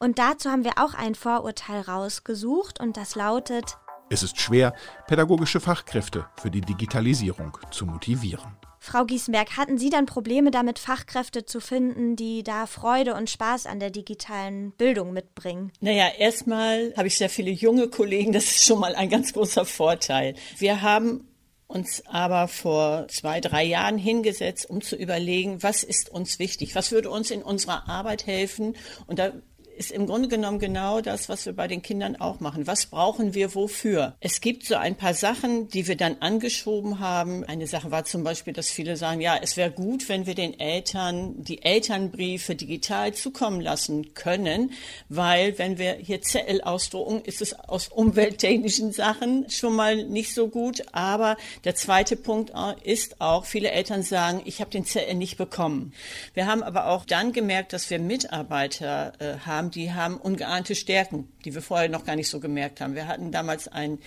Und 0.00 0.18
dazu 0.20 0.50
haben 0.50 0.64
wir 0.64 0.78
auch 0.78 0.94
ein 0.94 1.14
Vorurteil 1.14 1.80
rausgesucht 1.80 2.80
und 2.80 2.96
das 2.96 3.16
lautet, 3.16 3.76
es 4.10 4.22
ist 4.22 4.40
schwer, 4.40 4.72
pädagogische 5.06 5.60
Fachkräfte 5.60 6.26
für 6.36 6.50
die 6.50 6.62
Digitalisierung 6.62 7.58
zu 7.70 7.84
motivieren. 7.84 8.56
Frau 8.80 9.04
Giesberg, 9.04 9.56
hatten 9.58 9.76
Sie 9.76 9.90
dann 9.90 10.06
Probleme 10.06 10.50
damit, 10.50 10.78
Fachkräfte 10.78 11.44
zu 11.44 11.60
finden, 11.60 12.16
die 12.16 12.42
da 12.42 12.66
Freude 12.66 13.14
und 13.14 13.28
Spaß 13.28 13.66
an 13.66 13.80
der 13.80 13.90
digitalen 13.90 14.70
Bildung 14.70 15.12
mitbringen? 15.12 15.72
Naja, 15.80 16.08
erstmal 16.16 16.94
habe 16.96 17.08
ich 17.08 17.18
sehr 17.18 17.28
viele 17.28 17.50
junge 17.50 17.88
Kollegen, 17.88 18.32
das 18.32 18.44
ist 18.44 18.64
schon 18.64 18.78
mal 18.78 18.94
ein 18.94 19.10
ganz 19.10 19.34
großer 19.34 19.66
Vorteil. 19.66 20.36
Wir 20.56 20.80
haben 20.80 21.28
uns 21.66 22.02
aber 22.06 22.48
vor 22.48 23.08
zwei, 23.08 23.40
drei 23.40 23.64
Jahren 23.64 23.98
hingesetzt, 23.98 24.70
um 24.70 24.80
zu 24.80 24.96
überlegen, 24.96 25.62
was 25.62 25.82
ist 25.82 26.08
uns 26.08 26.38
wichtig, 26.38 26.74
was 26.74 26.92
würde 26.92 27.10
uns 27.10 27.30
in 27.30 27.42
unserer 27.42 27.88
Arbeit 27.90 28.26
helfen. 28.26 28.74
Und 29.06 29.18
da 29.18 29.32
ist 29.78 29.92
im 29.92 30.06
Grunde 30.06 30.28
genommen 30.28 30.58
genau 30.58 31.00
das, 31.00 31.28
was 31.28 31.46
wir 31.46 31.52
bei 31.52 31.68
den 31.68 31.82
Kindern 31.82 32.16
auch 32.16 32.40
machen. 32.40 32.66
Was 32.66 32.86
brauchen 32.86 33.32
wir 33.34 33.54
wofür? 33.54 34.16
Es 34.20 34.40
gibt 34.40 34.66
so 34.66 34.74
ein 34.74 34.96
paar 34.96 35.14
Sachen, 35.14 35.68
die 35.68 35.86
wir 35.86 35.96
dann 35.96 36.16
angeschoben 36.20 36.98
haben. 36.98 37.44
Eine 37.44 37.66
Sache 37.66 37.90
war 37.90 38.04
zum 38.04 38.24
Beispiel, 38.24 38.52
dass 38.52 38.70
viele 38.70 38.96
sagen, 38.96 39.20
ja, 39.20 39.38
es 39.40 39.56
wäre 39.56 39.70
gut, 39.70 40.08
wenn 40.08 40.26
wir 40.26 40.34
den 40.34 40.58
Eltern 40.58 41.42
die 41.44 41.62
Elternbriefe 41.62 42.56
digital 42.56 43.14
zukommen 43.14 43.60
lassen 43.60 44.14
können, 44.14 44.72
weil 45.08 45.58
wenn 45.58 45.78
wir 45.78 45.94
hier 45.94 46.22
Zettel 46.22 46.60
ausdrucken, 46.60 47.22
ist 47.24 47.40
es 47.40 47.58
aus 47.58 47.88
umwelttechnischen 47.88 48.92
Sachen 48.92 49.48
schon 49.48 49.76
mal 49.76 50.04
nicht 50.04 50.34
so 50.34 50.48
gut. 50.48 50.82
Aber 50.92 51.36
der 51.64 51.76
zweite 51.76 52.16
Punkt 52.16 52.52
ist 52.82 53.20
auch, 53.20 53.44
viele 53.44 53.70
Eltern 53.70 54.02
sagen, 54.02 54.42
ich 54.44 54.60
habe 54.60 54.70
den 54.70 54.84
Zettel 54.84 55.14
nicht 55.14 55.36
bekommen. 55.36 55.92
Wir 56.34 56.46
haben 56.46 56.64
aber 56.64 56.88
auch 56.88 57.04
dann 57.04 57.32
gemerkt, 57.32 57.72
dass 57.72 57.88
wir 57.90 58.00
Mitarbeiter 58.00 59.12
äh, 59.20 59.38
haben, 59.46 59.67
haben, 59.68 59.70
die 59.70 59.92
haben 59.92 60.16
ungeahnte 60.16 60.74
Stärken, 60.74 61.28
die 61.44 61.54
wir 61.54 61.62
vorher 61.62 61.88
noch 61.88 62.04
gar 62.04 62.16
nicht 62.16 62.28
so 62.28 62.40
gemerkt 62.40 62.80
haben. 62.80 62.94
Wir 62.94 63.06
hatten 63.06 63.32
damals 63.32 63.68
einen 63.68 63.98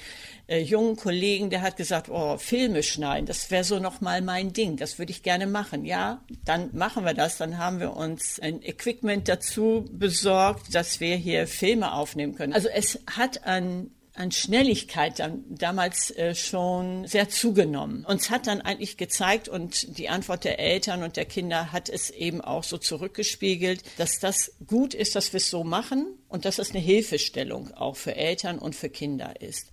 äh, 0.47 0.59
jungen 0.59 0.95
Kollegen, 0.95 1.49
der 1.49 1.61
hat 1.61 1.77
gesagt, 1.77 2.09
oh, 2.09 2.37
Filme 2.37 2.83
schneiden, 2.83 3.25
das 3.25 3.51
wäre 3.51 3.63
so 3.63 3.79
noch 3.79 4.01
mal 4.01 4.21
mein 4.21 4.53
Ding, 4.53 4.77
das 4.77 4.99
würde 4.99 5.11
ich 5.11 5.23
gerne 5.23 5.47
machen. 5.47 5.85
Ja, 5.85 6.21
dann 6.45 6.69
machen 6.73 7.05
wir 7.05 7.13
das, 7.13 7.37
dann 7.37 7.57
haben 7.57 7.79
wir 7.79 7.95
uns 7.95 8.39
ein 8.39 8.61
Equipment 8.63 9.27
dazu 9.27 9.85
besorgt, 9.91 10.73
dass 10.73 10.99
wir 10.99 11.15
hier 11.15 11.47
Filme 11.47 11.93
aufnehmen 11.93 12.35
können. 12.35 12.53
Also 12.53 12.69
es 12.69 12.99
hat 13.07 13.45
an 13.45 13.91
an 14.13 14.31
Schnelligkeit 14.31 15.19
dann 15.19 15.43
damals 15.47 16.11
äh, 16.11 16.35
schon 16.35 17.07
sehr 17.07 17.29
zugenommen. 17.29 18.05
Uns 18.05 18.29
hat 18.29 18.47
dann 18.47 18.61
eigentlich 18.61 18.97
gezeigt 18.97 19.47
und 19.47 19.97
die 19.97 20.09
Antwort 20.09 20.43
der 20.43 20.59
Eltern 20.59 21.03
und 21.03 21.15
der 21.15 21.25
Kinder 21.25 21.71
hat 21.71 21.87
es 21.87 22.09
eben 22.09 22.41
auch 22.41 22.63
so 22.63 22.77
zurückgespiegelt, 22.77 23.83
dass 23.97 24.19
das 24.19 24.51
gut 24.67 24.93
ist, 24.93 25.15
dass 25.15 25.31
wir 25.31 25.37
es 25.37 25.49
so 25.49 25.63
machen 25.63 26.07
und 26.27 26.45
dass 26.45 26.59
es 26.59 26.71
eine 26.71 26.79
Hilfestellung 26.79 27.73
auch 27.73 27.95
für 27.95 28.15
Eltern 28.15 28.59
und 28.59 28.75
für 28.75 28.89
Kinder 28.89 29.39
ist. 29.41 29.67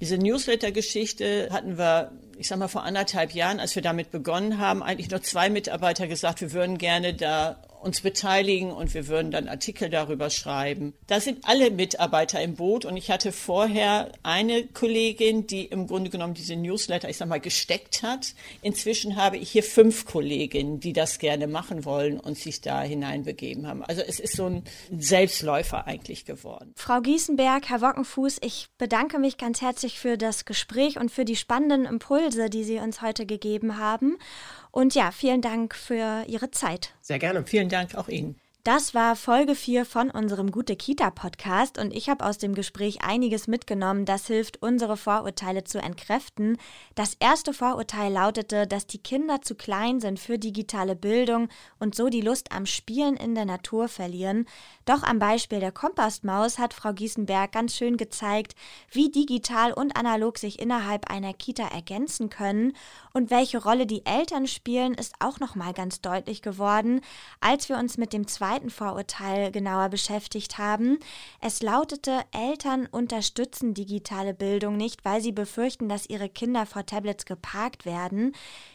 Diese 0.00 0.18
Newsletter-Geschichte 0.18 1.48
hatten 1.50 1.78
wir 1.78 2.12
ich 2.40 2.48
sag 2.48 2.58
mal, 2.58 2.68
vor 2.68 2.84
anderthalb 2.84 3.34
Jahren, 3.34 3.60
als 3.60 3.74
wir 3.74 3.82
damit 3.82 4.10
begonnen 4.10 4.56
haben, 4.56 4.82
eigentlich 4.82 5.10
nur 5.10 5.22
zwei 5.22 5.50
Mitarbeiter 5.50 6.06
gesagt, 6.06 6.40
wir 6.40 6.52
würden 6.52 6.78
gerne 6.78 7.12
da 7.12 7.62
uns 7.82 8.00
beteiligen 8.00 8.70
und 8.72 8.94
wir 8.94 9.08
würden 9.08 9.30
dann 9.30 9.48
Artikel 9.48 9.90
darüber 9.90 10.30
schreiben. 10.30 10.94
Da 11.06 11.20
sind 11.20 11.44
alle 11.44 11.70
Mitarbeiter 11.70 12.40
im 12.42 12.54
Boot 12.54 12.84
und 12.84 12.96
ich 12.96 13.10
hatte 13.10 13.32
vorher 13.32 14.12
eine 14.22 14.66
Kollegin, 14.66 15.46
die 15.46 15.64
im 15.64 15.86
Grunde 15.86 16.10
genommen 16.10 16.34
diese 16.34 16.56
Newsletter, 16.56 17.08
ich 17.08 17.16
sag 17.16 17.28
mal, 17.28 17.40
gesteckt 17.40 18.02
hat. 18.02 18.34
Inzwischen 18.62 19.16
habe 19.16 19.38
ich 19.38 19.50
hier 19.50 19.62
fünf 19.62 20.04
Kolleginnen, 20.04 20.80
die 20.80 20.92
das 20.92 21.18
gerne 21.18 21.46
machen 21.46 21.84
wollen 21.84 22.20
und 22.20 22.38
sich 22.38 22.60
da 22.60 22.82
hineinbegeben 22.82 23.66
haben. 23.66 23.82
Also 23.84 24.02
es 24.02 24.20
ist 24.20 24.36
so 24.36 24.46
ein 24.46 24.64
Selbstläufer 24.96 25.86
eigentlich 25.86 26.24
geworden. 26.24 26.72
Frau 26.76 27.00
Gießenberg, 27.00 27.68
Herr 27.68 27.80
Wockenfuß, 27.80 28.38
ich 28.42 28.68
bedanke 28.78 29.18
mich 29.18 29.38
ganz 29.38 29.62
herzlich 29.62 29.98
für 29.98 30.18
das 30.18 30.44
Gespräch 30.44 30.98
und 30.98 31.10
für 31.10 31.24
die 31.24 31.36
spannenden 31.36 31.86
Impulse, 31.86 32.50
die 32.50 32.64
Sie 32.64 32.78
uns 32.78 33.00
heute 33.00 33.26
gegeben 33.26 33.78
haben. 33.78 34.18
Und 34.72 34.94
ja, 34.94 35.10
vielen 35.10 35.40
Dank 35.40 35.74
für 35.74 36.24
Ihre 36.28 36.50
Zeit. 36.50 36.90
Sehr 37.00 37.18
gerne. 37.18 37.44
Vielen 37.44 37.68
Dank 37.70 37.94
auch 37.94 38.08
Ihnen. 38.08 38.38
Das 38.62 38.94
war 38.94 39.16
Folge 39.16 39.54
4 39.54 39.86
von 39.86 40.10
unserem 40.10 40.50
Gute 40.50 40.76
Kita 40.76 41.10
Podcast 41.10 41.78
und 41.78 41.96
ich 41.96 42.10
habe 42.10 42.26
aus 42.26 42.36
dem 42.36 42.54
Gespräch 42.54 43.02
einiges 43.02 43.46
mitgenommen, 43.46 44.04
das 44.04 44.26
hilft, 44.26 44.62
unsere 44.62 44.98
Vorurteile 44.98 45.64
zu 45.64 45.78
entkräften. 45.78 46.58
Das 46.94 47.16
erste 47.20 47.54
Vorurteil 47.54 48.12
lautete, 48.12 48.66
dass 48.66 48.86
die 48.86 48.98
Kinder 48.98 49.40
zu 49.40 49.54
klein 49.54 50.00
sind 50.00 50.20
für 50.20 50.38
digitale 50.38 50.94
Bildung 50.94 51.48
und 51.78 51.94
so 51.94 52.10
die 52.10 52.20
Lust 52.20 52.52
am 52.52 52.66
Spielen 52.66 53.16
in 53.16 53.34
der 53.34 53.46
Natur 53.46 53.88
verlieren. 53.88 54.44
Doch 54.84 55.04
am 55.04 55.18
Beispiel 55.18 55.60
der 55.60 55.72
Kompostmaus 55.72 56.58
hat 56.58 56.74
Frau 56.74 56.92
Gießenberg 56.92 57.52
ganz 57.52 57.74
schön 57.74 57.96
gezeigt, 57.96 58.54
wie 58.90 59.10
digital 59.10 59.72
und 59.72 59.96
analog 59.96 60.36
sich 60.36 60.60
innerhalb 60.60 61.10
einer 61.10 61.32
Kita 61.32 61.66
ergänzen 61.66 62.28
können 62.28 62.74
und 63.14 63.30
welche 63.30 63.62
Rolle 63.62 63.86
die 63.86 64.04
Eltern 64.04 64.46
spielen, 64.46 64.92
ist 64.92 65.14
auch 65.18 65.40
noch 65.40 65.54
mal 65.54 65.72
ganz 65.72 66.02
deutlich 66.02 66.42
geworden, 66.42 67.00
als 67.40 67.70
wir 67.70 67.78
uns 67.78 67.96
mit 67.96 68.12
dem 68.12 68.26
zweiten 68.26 68.50
zweiten 68.60 68.70
Vorurteil 68.70 69.50
genauer 69.50 69.88
beschäftigt 69.88 70.58
haben. 70.58 70.98
Es 71.40 71.62
lautete, 71.62 72.20
Eltern 72.32 72.86
unterstützen 72.86 73.74
digitale 73.74 74.34
Bildung 74.34 74.76
nicht, 74.76 75.04
weil 75.04 75.20
sie 75.22 75.32
befürchten, 75.32 75.88
dass 75.88 76.08
ihre 76.08 76.28
Kinder 76.28 76.66
vor 76.66 76.84
Tablets 76.84 77.24
geparkt 77.24 77.86
werden. 77.86 78.32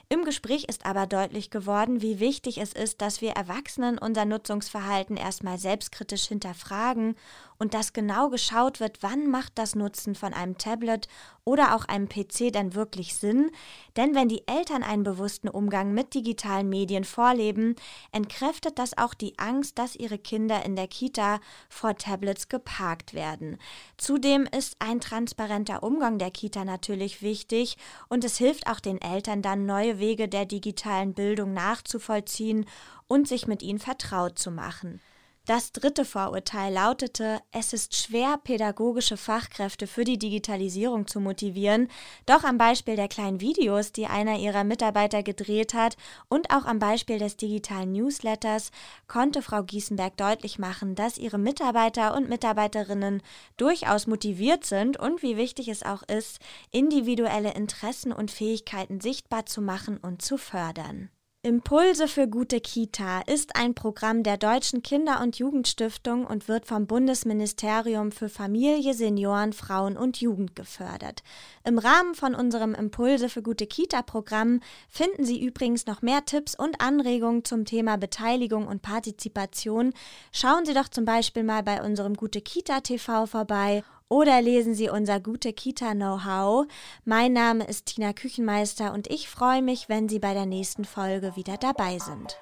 Im 0.07 0.23
Gespräch 0.23 0.65
ist 0.65 0.85
aber 0.85 1.07
deutlich 1.07 1.49
geworden, 1.49 2.01
wie 2.01 2.19
wichtig 2.19 2.59
es 2.59 2.73
ist, 2.73 3.01
dass 3.01 3.21
wir 3.21 3.31
Erwachsenen 3.31 3.97
unser 3.97 4.25
Nutzungsverhalten 4.25 5.17
erstmal 5.17 5.57
selbstkritisch 5.57 6.27
hinterfragen 6.27 7.15
und 7.57 7.73
dass 7.73 7.93
genau 7.93 8.29
geschaut 8.29 8.79
wird, 8.79 9.01
wann 9.01 9.29
macht 9.29 9.57
das 9.57 9.75
Nutzen 9.75 10.13
von 10.15 10.33
einem 10.33 10.57
Tablet 10.57 11.07
oder 11.43 11.75
auch 11.75 11.85
einem 11.85 12.09
PC 12.09 12.51
denn 12.51 12.75
wirklich 12.75 13.15
Sinn? 13.15 13.51
Denn 13.95 14.13
wenn 14.13 14.27
die 14.27 14.47
Eltern 14.47 14.83
einen 14.83 15.03
bewussten 15.03 15.47
Umgang 15.47 15.93
mit 15.93 16.13
digitalen 16.13 16.69
Medien 16.69 17.03
vorleben, 17.03 17.75
entkräftet 18.11 18.77
das 18.77 18.97
auch 18.97 19.13
die 19.13 19.37
Angst, 19.37 19.79
dass 19.79 19.95
ihre 19.95 20.17
Kinder 20.17 20.65
in 20.65 20.75
der 20.75 20.87
Kita 20.87 21.39
vor 21.69 21.95
Tablets 21.95 22.49
geparkt 22.49 23.13
werden. 23.13 23.57
Zudem 23.97 24.45
ist 24.45 24.75
ein 24.79 24.99
transparenter 24.99 25.83
Umgang 25.83 26.17
der 26.19 26.31
Kita 26.31 26.65
natürlich 26.65 27.21
wichtig 27.21 27.77
und 28.09 28.23
es 28.23 28.37
hilft 28.37 28.67
auch 28.67 28.79
den 28.79 29.01
Eltern 29.01 29.41
dann 29.41 29.65
Wege 29.99 30.27
der 30.27 30.45
digitalen 30.45 31.13
Bildung 31.13 31.53
nachzuvollziehen 31.53 32.65
und 33.07 33.27
sich 33.27 33.47
mit 33.47 33.61
ihnen 33.61 33.79
vertraut 33.79 34.39
zu 34.39 34.51
machen. 34.51 35.01
Das 35.45 35.71
dritte 35.71 36.05
Vorurteil 36.05 36.73
lautete, 36.73 37.39
es 37.51 37.71
ist 37.71 37.95
schwer, 37.95 38.39
pädagogische 38.43 39.15
Fachkräfte 39.15 39.85
für 39.85 40.03
die 40.03 40.17
Digitalisierung 40.17 41.05
zu 41.05 41.19
motivieren. 41.19 41.87
Doch 42.25 42.43
am 42.43 42.57
Beispiel 42.57 42.95
der 42.95 43.07
kleinen 43.07 43.41
Videos, 43.41 43.91
die 43.91 44.07
einer 44.07 44.39
ihrer 44.39 44.63
Mitarbeiter 44.63 45.21
gedreht 45.21 45.75
hat 45.75 45.97
und 46.29 46.49
auch 46.49 46.65
am 46.65 46.79
Beispiel 46.79 47.19
des 47.19 47.37
digitalen 47.37 47.91
Newsletters 47.91 48.71
konnte 49.07 49.43
Frau 49.43 49.61
Gießenberg 49.61 50.17
deutlich 50.17 50.57
machen, 50.57 50.95
dass 50.95 51.19
ihre 51.19 51.37
Mitarbeiter 51.37 52.15
und 52.15 52.27
Mitarbeiterinnen 52.27 53.21
durchaus 53.55 54.07
motiviert 54.07 54.65
sind 54.65 54.97
und 54.97 55.21
wie 55.21 55.37
wichtig 55.37 55.67
es 55.67 55.83
auch 55.83 56.01
ist, 56.01 56.39
individuelle 56.71 57.53
Interessen 57.53 58.11
und 58.11 58.31
Fähigkeiten 58.31 58.99
sichtbar 58.99 59.45
zu 59.45 59.61
machen 59.61 59.97
und 59.97 60.23
zu 60.23 60.39
fördern. 60.39 61.11
Impulse 61.45 62.07
für 62.07 62.27
gute 62.27 62.59
Kita 62.59 63.21
ist 63.27 63.55
ein 63.55 63.75
Programm 63.75 64.23
der 64.23 64.35
Deutschen 64.35 64.81
Kinder- 64.81 65.21
und 65.21 65.37
Jugendstiftung 65.37 66.25
und 66.25 66.47
wird 66.47 66.65
vom 66.65 66.87
Bundesministerium 66.87 68.11
für 68.11 68.29
Familie, 68.29 68.95
Senioren, 68.95 69.53
Frauen 69.53 69.95
und 69.95 70.19
Jugend 70.19 70.55
gefördert. 70.55 71.21
Im 71.63 71.77
Rahmen 71.77 72.15
von 72.15 72.33
unserem 72.33 72.73
Impulse 72.73 73.29
für 73.29 73.43
gute 73.43 73.67
Kita-Programm 73.67 74.59
finden 74.89 75.23
Sie 75.23 75.39
übrigens 75.39 75.85
noch 75.85 76.01
mehr 76.01 76.25
Tipps 76.25 76.57
und 76.57 76.81
Anregungen 76.81 77.45
zum 77.45 77.63
Thema 77.63 77.99
Beteiligung 77.99 78.65
und 78.65 78.81
Partizipation. 78.81 79.93
Schauen 80.31 80.65
Sie 80.65 80.73
doch 80.73 80.89
zum 80.89 81.05
Beispiel 81.05 81.43
mal 81.43 81.61
bei 81.61 81.83
unserem 81.83 82.15
Gute 82.15 82.41
Kita 82.41 82.79
TV 82.79 83.27
vorbei 83.27 83.83
oder 84.09 84.41
lesen 84.41 84.75
Sie 84.75 84.89
unser 84.89 85.19
gute 85.19 85.53
Kita-Know-how. 85.53 86.67
Mein 87.03 87.33
Name 87.33 87.65
ist 87.65 87.87
Tina 87.87 88.13
Küchenmeister 88.13 88.93
und 88.93 89.07
ich 89.07 89.29
freue 89.29 89.61
mich, 89.61 89.89
wenn 89.89 90.09
Sie 90.09 90.19
bei 90.19 90.33
der 90.33 90.45
nächsten 90.45 90.85
Folge 90.85 91.35
wieder 91.35 91.57
dabei 91.57 91.99
sind. 91.99 92.39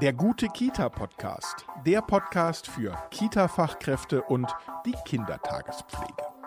Der 0.00 0.12
gute 0.12 0.48
Kita-Podcast, 0.48 1.66
der 1.84 2.02
Podcast 2.02 2.68
für 2.68 2.96
Kita-Fachkräfte 3.10 4.22
und 4.22 4.48
die 4.86 4.94
Kindertagespflege. 5.04 6.37